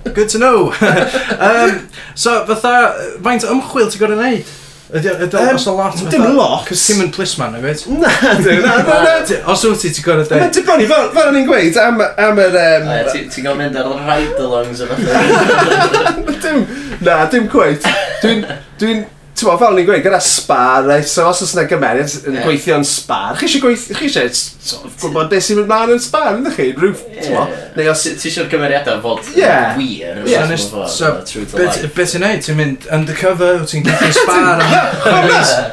[0.16, 0.72] Good to know.
[1.47, 2.94] Um, So fatha,
[3.24, 4.53] faint ymchwil ti'n gorau wneud?
[4.87, 5.11] Ydy
[5.55, 6.62] Os o lot o Dim lot.
[6.68, 7.80] Cos ti'n mynd plisman, na gwed?
[7.99, 9.14] Na, dwi, na, na, na.
[9.51, 10.39] Os wyt ti, ti'n gorau dweud.
[10.45, 12.55] Mae'n dibynnu, fel fel o'n i'n gweud, am am yr...
[12.61, 16.62] yym, A, ti- Ti'n gael mynd ar ride-alongs o fath Dim,
[17.03, 17.89] na, dim cweith.
[18.22, 18.45] Dwi'n,
[18.78, 19.03] dwi'n,
[19.37, 21.09] ti'n fel ni'n gweud, gyda spar, right?
[21.09, 22.76] so os oes yna gymeriad yn yeah.
[22.78, 26.30] yn spar, chi eisiau gweithio, chi eisiau so, gwybod beth sy'n mynd mlaen yn spar,
[26.39, 26.70] ynddo chi?
[26.76, 27.53] Rwyf, yeah.
[27.76, 28.05] neu os...
[28.07, 29.76] Ti eisiau'r gymeriadau fod yeah.
[29.76, 30.55] wir, yeah.
[30.57, 34.64] so, beth ti'n neud, ti'n mynd undercover, ti'n gweithio spar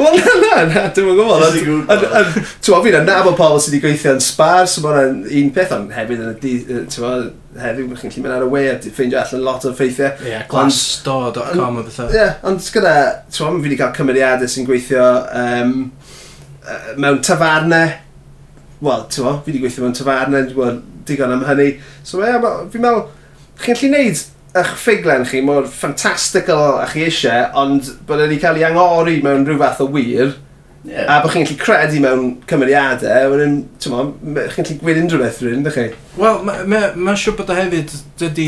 [0.04, 4.28] Wel, na, na, na, dwi'n gwybod, ti'n gwybod, fi'n nabod pobl sydd wedi gweithio yn
[4.28, 8.36] spar, so mae'n un peth, ond hefyd yn y, ti'n heddiw, bych chi'n gallu mynd
[8.36, 10.14] ar y we a ffeindio allan lot o ffeithiau.
[10.24, 12.10] Ie, yeah, glassdoor.com o bethau.
[12.10, 12.94] Ie, yeah, ond gyda,
[13.30, 15.08] ti'n meddwl, fi wedi cael cymeriadau sy'n gweithio
[15.44, 15.74] um,
[16.64, 17.96] uh, mewn tafarnau.
[18.84, 21.70] Wel, ti'n meddwl, fi wedi gweithio mewn tafarnau, dwi'n gwybod digon am hynny.
[22.02, 23.06] So, ie, yeah, fi'n meddwl,
[23.62, 24.24] chi'n gallu neud
[24.54, 29.48] eich ffiglen chi mor fantastical a chi eisiau, ond bod wedi cael ei angori mewn
[29.48, 30.36] rhyw fath o wir,
[30.84, 31.08] Yeah.
[31.08, 34.06] A bod chi'n gallu credu mewn cymeriadau, wedyn, ti'n mo,
[34.52, 35.86] chi'n gallu gwneud unrhyw beth rhywun, ydych chi?
[36.20, 38.48] Wel, mae'n ma, siŵr bod o hefyd, dydy,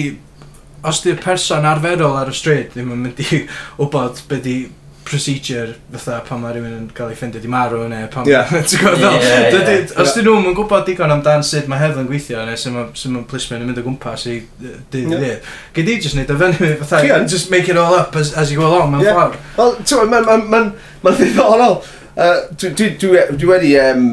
[0.86, 3.46] os di'r person arferol ar y stryd, ddim yn mynd i
[3.80, 4.58] wybod be di
[5.06, 8.50] procedure fatha pan mae rhywun yn cael ei ffeindio di marw neu pan yeah.
[8.50, 9.92] ti'n gwybod yeah, yeah, yeah.
[10.02, 13.70] os dyn nhw'n gwybod digon amdan sut mae heddlu'n gweithio neu sut mae plismen yn
[13.70, 17.54] mynd o gwmpas i dydd i ddydd gyd i just neud o fyny fatha just
[17.54, 19.20] make it all up as, as you go along mewn yeah.
[19.20, 21.70] ffordd wel ti'n gwybod mae'n ma, ma, ma, ma, ma, ma, ma, ma, ma, ma,
[22.16, 23.76] Uh, dwi, dwi, dwi, dwi wedi...
[23.80, 24.06] Um,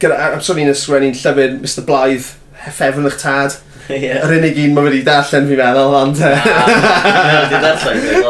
[0.00, 3.56] gyda, am sôn i'n ysgrifennu'n llyfr Mr Blythe, Heffefn eich tad.
[3.88, 4.22] yeah.
[4.24, 6.20] Yr unig un mae wedi darllen fi meddwl, ond...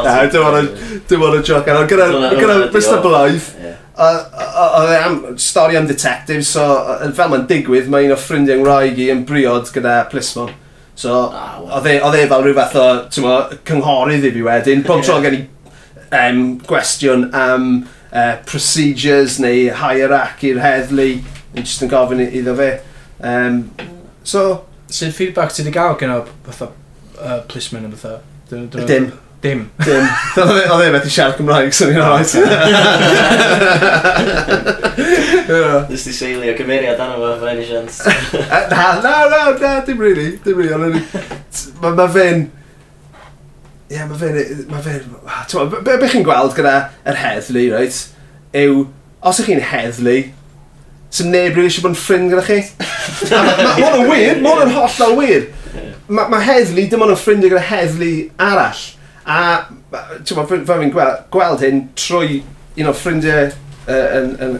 [0.06, 0.14] Na,
[1.10, 1.66] dim ond y joc.
[1.90, 2.08] Gyda
[2.70, 6.66] Mr Blythe, oedd e am stori am detectives, so
[7.14, 10.52] fel mae'n digwydd, mae un o ffrindiau'n rhaeg i yn briod gyda plismon.
[10.98, 12.86] So, e, oedd e fel rhyw fath o
[13.66, 14.86] cynghorydd i fi wedyn.
[14.86, 15.42] Pob tro gen i
[16.14, 17.68] um, gwestiwn am
[18.14, 21.10] uh, procedures neu hierarchy'r heddlu
[21.54, 22.70] yn just yn gofyn iddo fe.
[23.20, 23.66] Um,
[24.22, 24.62] so...
[24.94, 26.66] Sy'n feedback ti wedi gael gen o fatha
[27.18, 28.20] uh, policeman yn fatha?
[28.50, 28.68] Dim.
[29.44, 29.60] Dim.
[29.84, 30.04] Dim.
[30.40, 32.30] Oedd e methu siarad Cymraeg, so ni'n rhaid.
[35.90, 37.96] Nes ti seilio cymeriad anna fo, fe ni sians.
[38.70, 39.14] Na, na,
[39.58, 40.30] na, dim really.
[40.44, 41.02] Dim really.
[41.82, 42.40] Mae fe'n...
[43.90, 44.38] Ie, yeah, mae fe'n...
[44.70, 45.02] Ma fe'n...
[45.02, 47.98] E- ma ah, be, be, be chi'n gweld gyda yr heddlu, right,
[48.56, 48.86] yw,
[49.20, 50.14] os ych chi'n heddlu,
[51.14, 52.56] sy'n neb rydw eisiau bod yn ffrind gyda chi.
[53.28, 55.46] Mae'n yn wir, mae'n yn hollol wir.
[56.08, 58.10] Mae ma heddlu, dim ond yn ffrindiau gyda heddlu
[58.48, 58.82] arall.
[59.24, 59.38] A,
[60.16, 62.40] ti'n fawr, fe fi'n gweld, gweld hyn trwy
[62.80, 63.52] un o'r ffrindiau
[63.84, 64.58] yn, yn,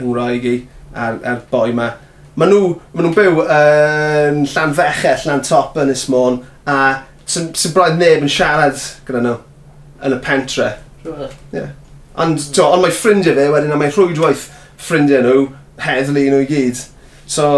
[0.00, 0.58] Ngwraeg i,
[0.96, 1.92] a'r, ar boi ma.
[2.40, 6.78] Maen nhw, ma nhw'n byw yn llan fechell, Llan Top, yn Ysmôn, a
[7.30, 9.38] sy'n sy braidd neb yn siarad gyda nhw
[10.04, 10.70] yn y pentre.
[11.52, 11.72] Yeah.
[12.20, 14.46] Ond, to, ond mae ffrindiau fe wedyn, a mae rhwydwaith
[14.80, 15.46] ffrindiau nhw,
[15.82, 16.82] heddlu nhw i gyd.
[17.26, 17.48] So,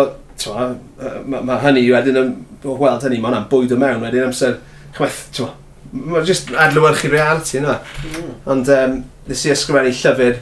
[0.41, 2.21] to, uh, mae ma hynny wedyn,
[2.65, 4.61] oh, wel, hynny, mae hwnna'n bwyd o mewn wedyn amser,
[4.97, 5.51] chwaith, to,
[5.93, 7.81] mae'n just adlywyrchu reality yna.
[8.05, 8.31] Hmm.
[8.55, 10.41] Ond, um, nes i ysgrifennu llyfr,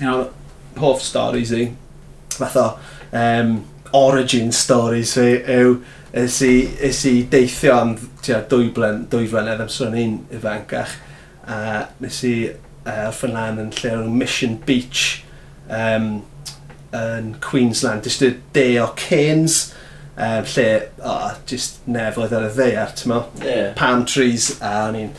[0.00, 0.26] you know,
[0.80, 1.68] hoff stories i,
[2.34, 2.68] fath o,
[3.14, 3.58] um,
[3.94, 5.76] origin stories fi, yw,
[6.14, 6.52] Ys i,
[6.86, 10.92] ys i deithio am tia, dwy, blen, dwy flynedd am sôn un ifancach.
[11.50, 12.34] A nes i
[12.86, 15.24] uh, fy lan yn lle o'r Mission Beach
[15.66, 16.22] um,
[16.94, 18.06] yn Queensland.
[18.06, 19.72] Just y de o Cairns
[20.14, 20.68] um, lle,
[21.02, 23.20] oh, just nefoedd ar y ddeiar, ti'n mo?
[23.42, 23.72] Yeah.
[23.78, 25.12] Palm trees, a o'n i'n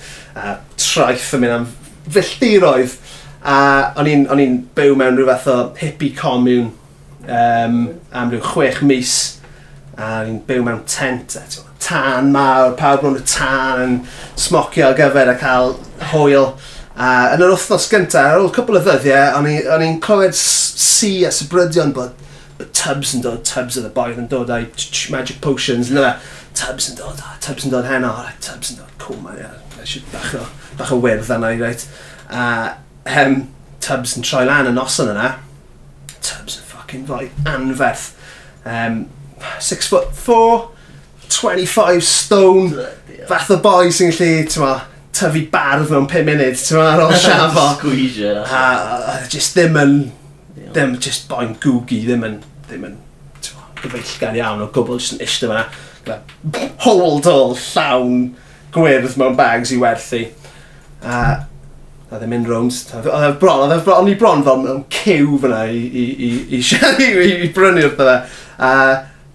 [0.79, 1.69] traeth yn mynd am
[2.15, 2.95] filltiroedd.
[3.45, 3.57] A
[3.99, 4.07] o'n
[4.41, 6.71] i'n byw mewn rhyw fath o hippie commune
[7.27, 7.81] um,
[8.15, 9.17] am rhyw chwech mis
[9.95, 11.43] a ni'n byw mewn tent, a
[11.85, 13.97] tân mawr, pawb mewn y tân yn
[14.39, 15.75] smocio ar gyfer a cael
[16.11, 16.53] hwyl.
[16.95, 19.39] A yn yr wythnos gyntaf, ar ôl cwbl o ddyddiau,
[19.75, 22.15] o'n i'n clywed si a sybrydion bod
[22.75, 24.67] tubs yn dod, tubs oedd y boedd yn dod a'u
[25.11, 28.93] magic potions, yna fe, tubs yn dod, tubs yn dod heno, right, tubs yn dod,
[29.01, 30.45] cool man, yeah, eisiau bach o,
[30.79, 31.83] bach o wyrdd yna i reit.
[32.31, 32.45] A
[33.11, 33.41] hem,
[33.83, 35.33] tubs yn troi lan y noson yna,
[36.15, 38.13] tubs yn ffucking fwy anferth.
[38.65, 39.03] Um,
[39.59, 40.71] six foot four,
[41.29, 42.85] 25 stone,
[43.27, 44.73] fath o boi sy'n gallu, ti'n ma,
[45.15, 47.65] tyfu bardd mewn 5 munud, ti'n ma, ar ôl siafo.
[47.79, 48.35] Squeezio.
[48.43, 48.61] A,
[49.13, 49.97] a just ddim yn,
[50.69, 53.01] ddim, just boi'n gwgi, ddim yn, ddim yn,
[53.41, 55.67] ti'n ma, gyfeillgan iawn o gwbl, just yn eistedd fanna.
[56.85, 58.29] Hold all llawn
[58.75, 60.21] gwyrdd mewn bags i werthu.
[61.05, 61.17] A,
[62.11, 62.77] a ddim mynd rownd.
[62.99, 66.05] Oedd e bron, oedd e bron, o'n i bron fel mewn cyw fyna i, i,
[66.27, 66.61] i, i,
[67.07, 68.17] i, i, i brynu'r dda.
[68.55, 68.71] A,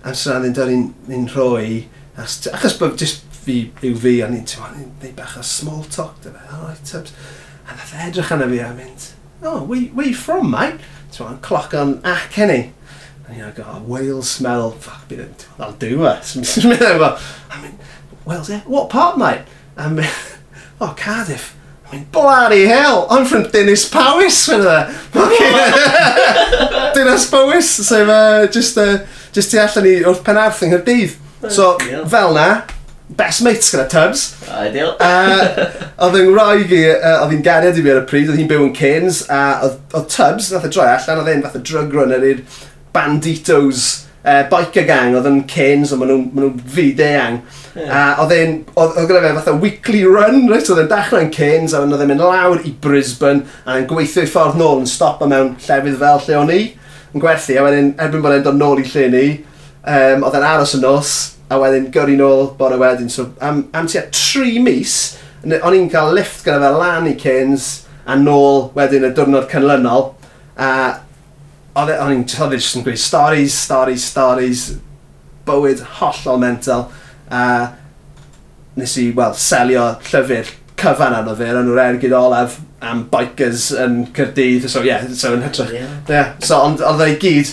[0.05, 0.73] a sy'n ddim dod
[1.11, 1.85] ni'n rhoi,
[2.17, 6.45] achos bod just fi, yw fi, a ni'n neud bach o small talk, dy fe,
[6.49, 7.15] oh, alright, tubs.
[7.69, 9.11] A nath edrych arna fi a mynd,
[9.43, 10.81] oh, where, where you from, mate?
[11.15, 12.61] Ti'n cloc o'n ac enni.
[13.27, 16.37] And you know, go, oh, whale smell, fuck, bydd yn, that'll do us.
[16.65, 17.79] I mean,
[18.25, 19.43] Wales, yeah, what part, mate?
[19.77, 20.09] I mean,
[20.81, 21.57] oh, Cardiff.
[21.87, 24.91] I mean, bloody hell, I'm from Dinas Powys, fyna.
[24.91, 24.93] E.
[26.95, 29.07] Dynas Powys, sef, eh, so, uh, just, uh, eh,
[29.37, 31.17] Just ti allan i wrth pen arth yng Nghyrdydd.
[31.49, 32.05] So, Ideal.
[32.13, 32.49] fel na,
[33.17, 34.25] best mates gyda Tubbs.
[34.51, 34.93] Ideal.
[35.01, 35.47] uh,
[36.05, 38.51] oedd yng Nghymraeg fi, uh, oedd hi'n gariad i fi ar y pryd, oedd hi'n
[38.51, 41.65] byw yn Cairns, a oedd, oedd Tubbs, nath y droi allan, oedd e'n fath o
[41.71, 42.45] drug runner i'r
[42.95, 43.87] banditos
[44.25, 47.41] uh, biker gang, oedd yn Cairns, ond maen nhw'n nhw fyd-eang.
[47.87, 50.67] A oedd e'n, oedd gyda fe fath o weekly run, right?
[50.67, 54.31] oedd e'n dechrau'n Cairns, a oedd e'n mynd lawr i Brisbane, a e'n gweithio i
[54.31, 56.61] ffordd nôl yn stop mewn llefydd fel lle o'n i
[57.15, 59.27] yn gwerthu, a wedyn erbyn bod e'n dod nôl i lle ni,
[59.83, 61.15] um, oedd e'n aros y nos,
[61.51, 63.11] a wedyn gyrru nôl bore wedyn.
[63.11, 67.71] So am, am tua tri mis, o'n i'n cael lift gyda fe lan i Cairns
[68.07, 70.13] a nôl wedyn y diwrnod canlynol.
[70.61, 70.71] A
[71.75, 74.65] e, o'n i'n toddi e jyst yn gweud stories, stories, stories,
[75.49, 76.89] bywyd hollol mental.
[77.31, 77.43] A
[78.79, 84.05] nes i, wel, selio llyfr cyfan arno fe, yn o'r ergyd olaf, am bikers yn
[84.17, 85.73] Cyrdydd, so ie, yeah, so yn hytrach.
[85.75, 85.97] Yeah.
[86.09, 86.31] yeah.
[86.45, 87.53] So, ond oedd ei gyd,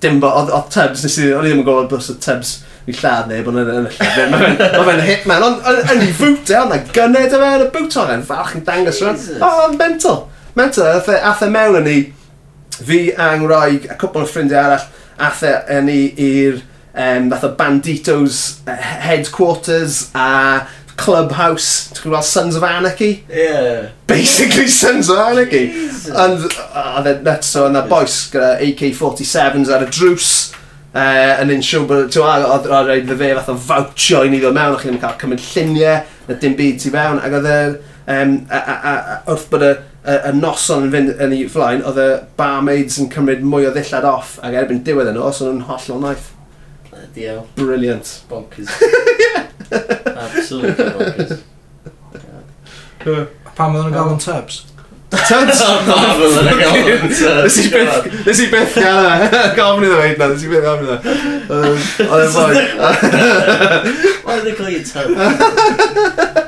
[0.00, 2.94] dim bo, oedd Tubbs, nes i, o'n i ddim yn gwybod bys o Tubbs i
[2.96, 6.56] lladd neb, ond yn y lladd neb, mae fe'n hitman, ond yn ei fwt e,
[6.60, 9.20] ond na gynned e fe yn y bwt o'n e'n falch yn dangos rhan.
[9.36, 10.24] O, o'n mental,
[10.58, 11.98] mental, ath e, e mewn yn ni,
[12.80, 14.88] fi angraig, a cwpl o ffrindiau arall,
[15.20, 16.60] ath e yn ni i'r,
[16.94, 20.66] um, fath o banditos eh, headquarters, a
[21.00, 23.24] Clubhouse, ti'n gwybod Sons of Anarchy?
[23.28, 23.90] Yeah.
[24.06, 25.70] Basically Sons of Anarchy.
[26.12, 30.30] And, uh, and nuts so, and that boys gyda AK-47s ar y drws.
[30.90, 34.40] Uh, yn unsiwn bod, ti'n gweld, oedd rhaid fy fe fath o fawtio i ni
[34.42, 37.60] ddod mewn, o'ch chi'n cael cymryd lluniau, na dim byd ti fewn, ac oedd y,
[38.16, 39.70] um, a, a, a, wrth bod y,
[40.02, 43.72] y, y noson yn fynd yn ei flaen, oedd y barmaids yn cymryd mwy o
[43.76, 46.28] ddillad off, ac erbyn diwedd yn os oedd nhw'n hollol naeth.
[47.14, 47.54] Diolch.
[47.56, 48.12] Brilliant.
[48.28, 48.74] Bonkers.
[49.22, 49.46] yeah.
[49.70, 51.38] Absolutely bonkers.
[53.56, 54.56] Pam oedden nhw'n gael yn tubs?
[55.10, 55.60] Tubs?
[57.42, 59.14] Nes i beth, nes i beth gael yna.
[59.56, 61.10] Gofyn iddo fe, nes i beth gofyn iddo fe.
[62.06, 62.54] Oedd e'n fwy.
[64.24, 65.14] Why did they call you tubs?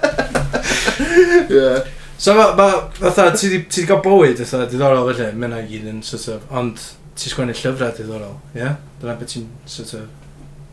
[1.53, 1.85] Yeah.
[2.17, 5.99] So ma, ma, fatha, ti wedi cael bywyd, fatha, diddorol felly, mae yna gyd yn,
[6.07, 6.79] sort of, ond
[7.19, 8.61] ti'n sgwennu llyfrau diddorol, ie?
[8.63, 8.77] Yeah?
[9.03, 10.07] Dyna beth ti'n, sort of,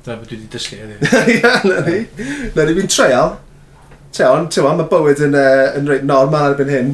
[0.05, 0.97] Da dwi wedi dysgu hynny.
[1.35, 1.99] Ia, na ni.
[2.55, 3.35] Na ni, fi'n treial.
[4.15, 6.93] Tewn, ti'n ma, mae bywyd yn, uh, yn reit normal erbyn hyn.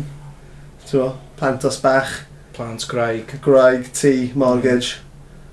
[0.89, 2.23] Ti'n ma, plant os bach.
[2.55, 3.37] Plant, graig.
[3.45, 4.97] Graig, tŷ, mortgage.
[4.97, 5.01] Mm.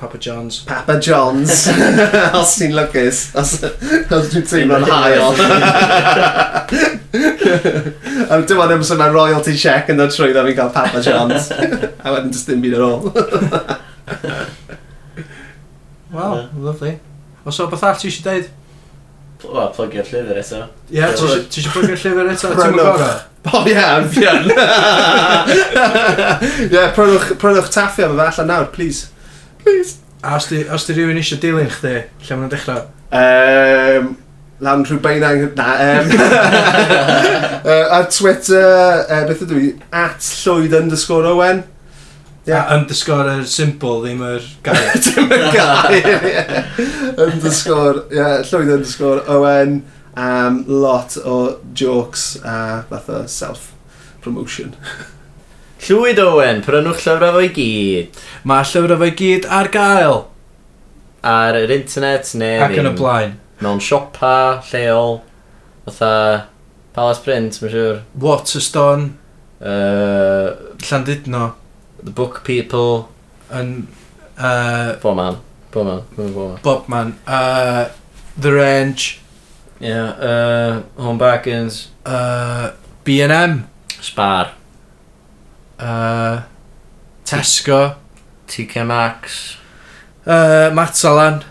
[0.03, 0.59] Papa John's.
[0.66, 1.68] Papa John's.
[2.40, 3.20] os ti'n lwcus.
[3.38, 5.22] Os, os dwi'n teimlo'n hael.
[8.26, 11.53] A dim ond ymwneud mae royalty check yn dod trwy dda fi'n cael Papa John's.
[11.55, 13.00] A wedyn just dim byd ar ôl.
[16.11, 16.98] Wow, lovely.
[17.45, 18.51] Os o beth all ti eisiau deud?
[19.43, 20.61] Wel, plygio'r llyfr eto.
[20.93, 22.53] Ie, yeah, ti eisiau plygio'r llyfr eto?
[22.55, 23.16] Ti'n gorau?
[23.51, 24.47] O ie, yn fian.
[26.68, 29.11] Ie, prynwch taffia fe allan nawr, please.
[29.64, 29.99] Please.
[30.22, 31.97] A os di, os di rhywun eisiau dilyn chdi,
[32.28, 32.86] lle mae'n dechrau?
[33.11, 34.12] Um,
[34.62, 35.49] lan rhyw beinang...
[35.59, 36.14] Na, um,
[37.66, 39.68] uh, ar Twitter, uh, beth ydw i?
[40.05, 41.64] At llwyd underscore Owen.
[42.45, 42.66] Yeah.
[42.74, 44.97] Underscore yr symbol, ddim yr gair.
[45.05, 46.62] Dim y gair, ie.
[47.14, 49.82] Underscore, ie, yeah, llwyd underscore Owen.
[50.12, 54.74] Um, lot o jokes a uh, o self-promotion.
[55.86, 58.18] Llwyd Owen, prynwch llyfrau fo'i gyd.
[58.47, 60.20] Mae llyfrau fo'i gyd ar gael.
[61.26, 62.61] Ar yr internet neu...
[62.66, 63.34] Ac yn y blaen.
[63.62, 65.20] Mewn siopa, lleol,
[65.86, 66.12] fatha
[66.93, 67.99] Palace Print, mae'n siŵr.
[68.22, 69.11] Waterstone.
[69.62, 71.49] Uh, Llandudno
[72.03, 73.09] the book people.
[73.50, 73.88] And,
[74.38, 75.36] uh, Bob man.
[75.70, 76.59] Bob man.
[76.62, 76.88] Bob man.
[76.88, 77.18] Man.
[77.26, 77.88] Uh,
[78.36, 79.20] the Range.
[79.80, 81.88] Yeah, uh, Home Backins.
[82.05, 82.72] Uh,
[83.05, 83.68] B&M.
[84.00, 84.53] Spar.
[85.78, 86.42] Uh,
[87.24, 87.96] Tesco.
[88.46, 89.57] TK Maxx.
[90.26, 91.44] Uh, Matalan.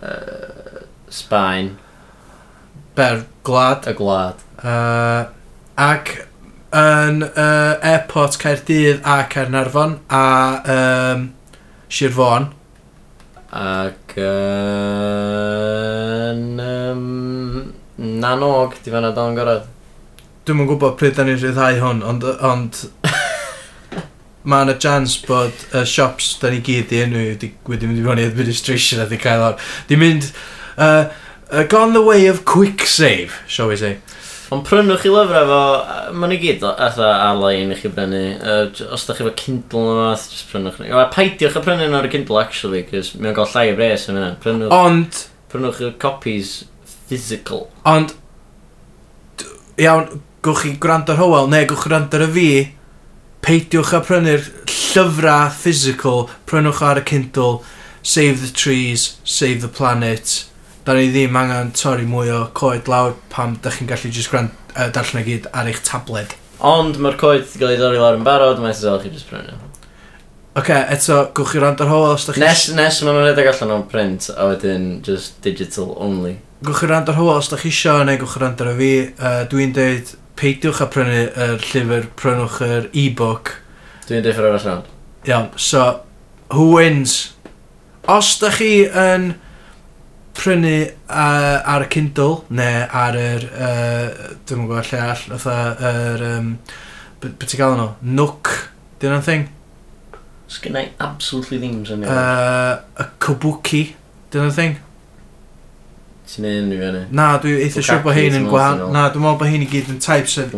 [0.00, 0.32] Uh,
[1.08, 1.78] Spine
[2.94, 3.86] Ber Glad.
[3.86, 4.34] Y Glad.
[4.58, 5.28] Uh,
[5.76, 6.26] ag
[6.72, 11.34] yn uh, airport Caerdydd a Caernarfon a um,
[11.92, 12.48] Sir Fôn.
[13.52, 14.22] Ac yn
[16.64, 19.60] um, Nanog, di fanna don gorau.
[20.46, 22.80] Dwi'm yn gwybod pryd da ni'n rhyddhau hwn, ond, ond
[24.48, 28.00] mae yna chance bod y uh, shops da ni gyd i enw wedi wedi mynd
[28.00, 29.60] i fyny administration a di cael o'r.
[29.92, 30.32] Di mynd,
[30.78, 31.12] uh,
[31.52, 33.98] uh, gone the way of quick save, shall we say.
[34.52, 35.60] Ond prynwch chi lyfrau fo,
[36.12, 38.22] maen nhw gyd atho ar-lein i chi brynu.
[38.42, 40.90] Uh, os da chi fo Kindle yma, just prynwch ni.
[40.92, 44.04] Wel, paidiwch a prynu nhw ar y Kindle, actually, cos mae'n gael llai o bres
[44.12, 44.32] yn fyna.
[44.44, 45.22] Prynwch, Ond,
[45.52, 46.52] prynwch chi'r copies
[47.08, 47.64] physical.
[47.88, 48.12] ond,
[49.40, 49.48] d-
[49.86, 52.46] iawn, gwch chi gwrando ar Howell, neu gwch chi gwrando ar y fi,
[53.46, 57.62] peidiwch a prynu'r llyfrau physical, prynwch ar y Kindle,
[58.02, 60.42] Save the Trees, Save the Planet,
[60.86, 64.54] da ni ddim angen torri mwy o coed lawr pam da chi'n gallu just gwrand,
[64.74, 66.34] uh, darllen y gyd ar eich tabled.
[66.62, 69.58] Ond mae'r coed wedi cael ei dorri lawr yn barod, mae'n sy'n chi just prynu.
[70.52, 72.42] Oce, okay, eto, gwch chi rand ar hol os da chi...
[72.42, 76.34] Nes, nes maen nhw'n rhedeg allan o'n print, a wedyn just digital only.
[76.60, 78.74] Gwch chi rand ar hol os da chi isio, neu gwch chi rand ar y
[78.76, 78.90] fi.
[79.16, 83.54] Uh, Dwi'n deud, peidiwch a prynu er llyfr, prynwch yr e-book.
[84.10, 84.92] Dwi'n deud ffordd arall rand.
[85.30, 85.86] Iawn, so,
[86.52, 87.16] who wins?
[88.12, 89.30] Os da chi yn
[90.36, 96.24] prynu uh, ar y Kindle, neu ar yr, uh, dwi'n gwybod lle all, fatha, yr,
[96.28, 96.54] um,
[97.22, 97.90] beth ti'n gael nhw?
[98.20, 98.52] Nook,
[98.98, 99.50] di hwnna'n thing?
[100.52, 102.10] Sgynnau absolutely ddim syniad.
[102.12, 103.84] Uh, y Kabuki,
[104.32, 104.80] di hwnna'n thing?
[106.32, 107.00] Ti'n neud unrhyw fyny?
[107.18, 108.92] Na, dwi eitha siwr bod hyn yn gwahanol.
[108.94, 110.54] Na, dwi'n meddwl bod hyn i gyd yn types yn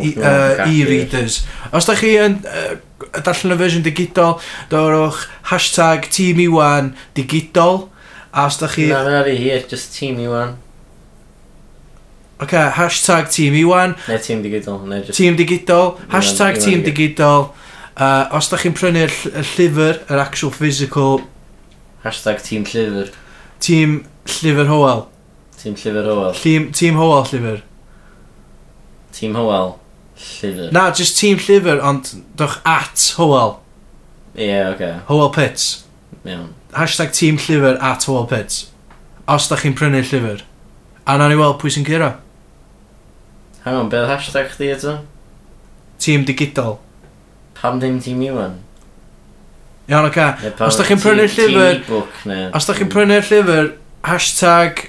[0.68, 1.40] e-readers.
[1.74, 2.76] Os da chi yn uh,
[3.16, 4.36] darllen y fersiwn digidol,
[4.70, 7.88] dorwch hashtag Team Iwan digidol
[8.34, 8.88] A os da chi...
[8.90, 10.56] Na, mae'n rhi hir, just Team i wan.
[12.42, 13.94] Ok, hashtag Team Iwan.
[14.08, 14.80] Ne, Team Digidol.
[14.90, 15.16] Ne, just...
[15.18, 15.94] Team Digidol.
[16.10, 17.52] Hashtag Team Digidol.
[17.94, 19.12] Uh, os da chi'n prynu'r
[19.54, 21.22] llyfr, yr actual physical...
[22.02, 23.12] Hashtag Team Llyfr.
[23.62, 25.06] Team Llyfr Hoel.
[25.60, 26.34] Team Llyfr Hoel.
[26.34, 27.62] Team, team Hoel Llyfr.
[29.14, 29.78] Team Hoel.
[30.18, 30.74] Llyfr.
[30.74, 33.60] Na, just Team Llyfr, ond dwch at Hoel.
[34.34, 34.74] Ie, yeah, oce.
[34.74, 35.00] Okay.
[35.06, 35.70] Hoel Pits.
[36.24, 36.50] Iawn.
[36.50, 38.68] Yeah hashtag team llyfr at Wallpits.
[39.28, 40.42] Os da chi'n prynu llyfr.
[41.06, 42.10] A na ni weld pwy sy'n cyrra.
[43.64, 44.98] Hang on, beth hashtag chdi eto?
[46.02, 46.78] Tîm digidol.
[47.56, 48.58] Pam ddim tîm iwan?
[49.88, 50.26] Iawn, oce.
[50.66, 51.80] Os da chi'n prynu'r llyfr...
[52.56, 53.72] Os da chi'n prynu'r llyfr,
[54.04, 54.86] hashtag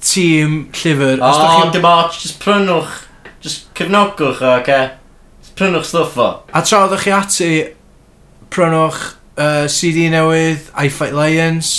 [0.00, 1.20] tîm llyfr...
[1.20, 3.04] O, oh, dim ots, just prynwch.
[3.44, 4.56] Just cefnogwch, oce.
[4.60, 4.90] Okay?
[5.60, 6.28] Prynwch stwff o.
[6.56, 7.54] A tra oeddech chi ati,
[8.52, 9.00] prynwch
[9.40, 11.74] uh, CD newydd, I Fight Lions.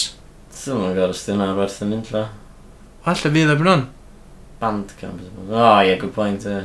[0.62, 2.28] Dwi'n mwyn gwrs dyn nhw'n werth yn intro.
[3.06, 3.84] Alla fydd e yn.
[4.62, 5.22] Bandcamp.
[5.48, 6.46] O, oh, ie, yeah, good point.
[6.46, 6.64] Ie,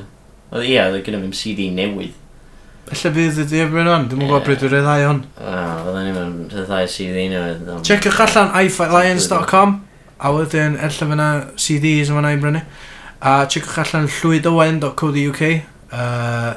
[0.53, 2.16] uh, yeah, dwi'n gyda fi'n CD newydd.
[2.86, 5.22] Alla fi ddim yn hwn, dwi'n mwyn gwybod bryd o'r rhyddau hwn.
[5.36, 5.55] O,
[5.86, 7.72] fydden ni'n mynd rhyddau CD newydd.
[7.88, 9.80] Checiwch allan iFightLions.com
[10.16, 11.30] a wedyn ella fyna
[11.61, 12.62] CDs yma yma'n i brynu.
[13.20, 15.42] A checiwch allan llwydowen.co.uk
[15.97, 16.55] uh,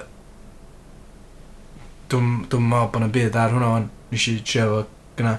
[2.09, 3.87] dwi'n meddwl bod yna byd ar hwnna o'n.
[4.09, 4.81] Nes i trio fo
[5.19, 5.37] gyna.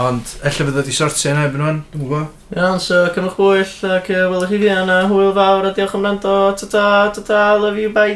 [0.00, 2.36] Ond, ella fydd wedi sortio yna ebyn o'n, dwi'n gwybod.
[2.56, 5.00] Iawn, so cymwch bwyll ac uh, welwch chi fi yna.
[5.10, 6.36] Hwyl fawr a diolch am rando.
[6.60, 6.84] Ta-ta,
[7.16, 8.14] ta-ta, love you, bye.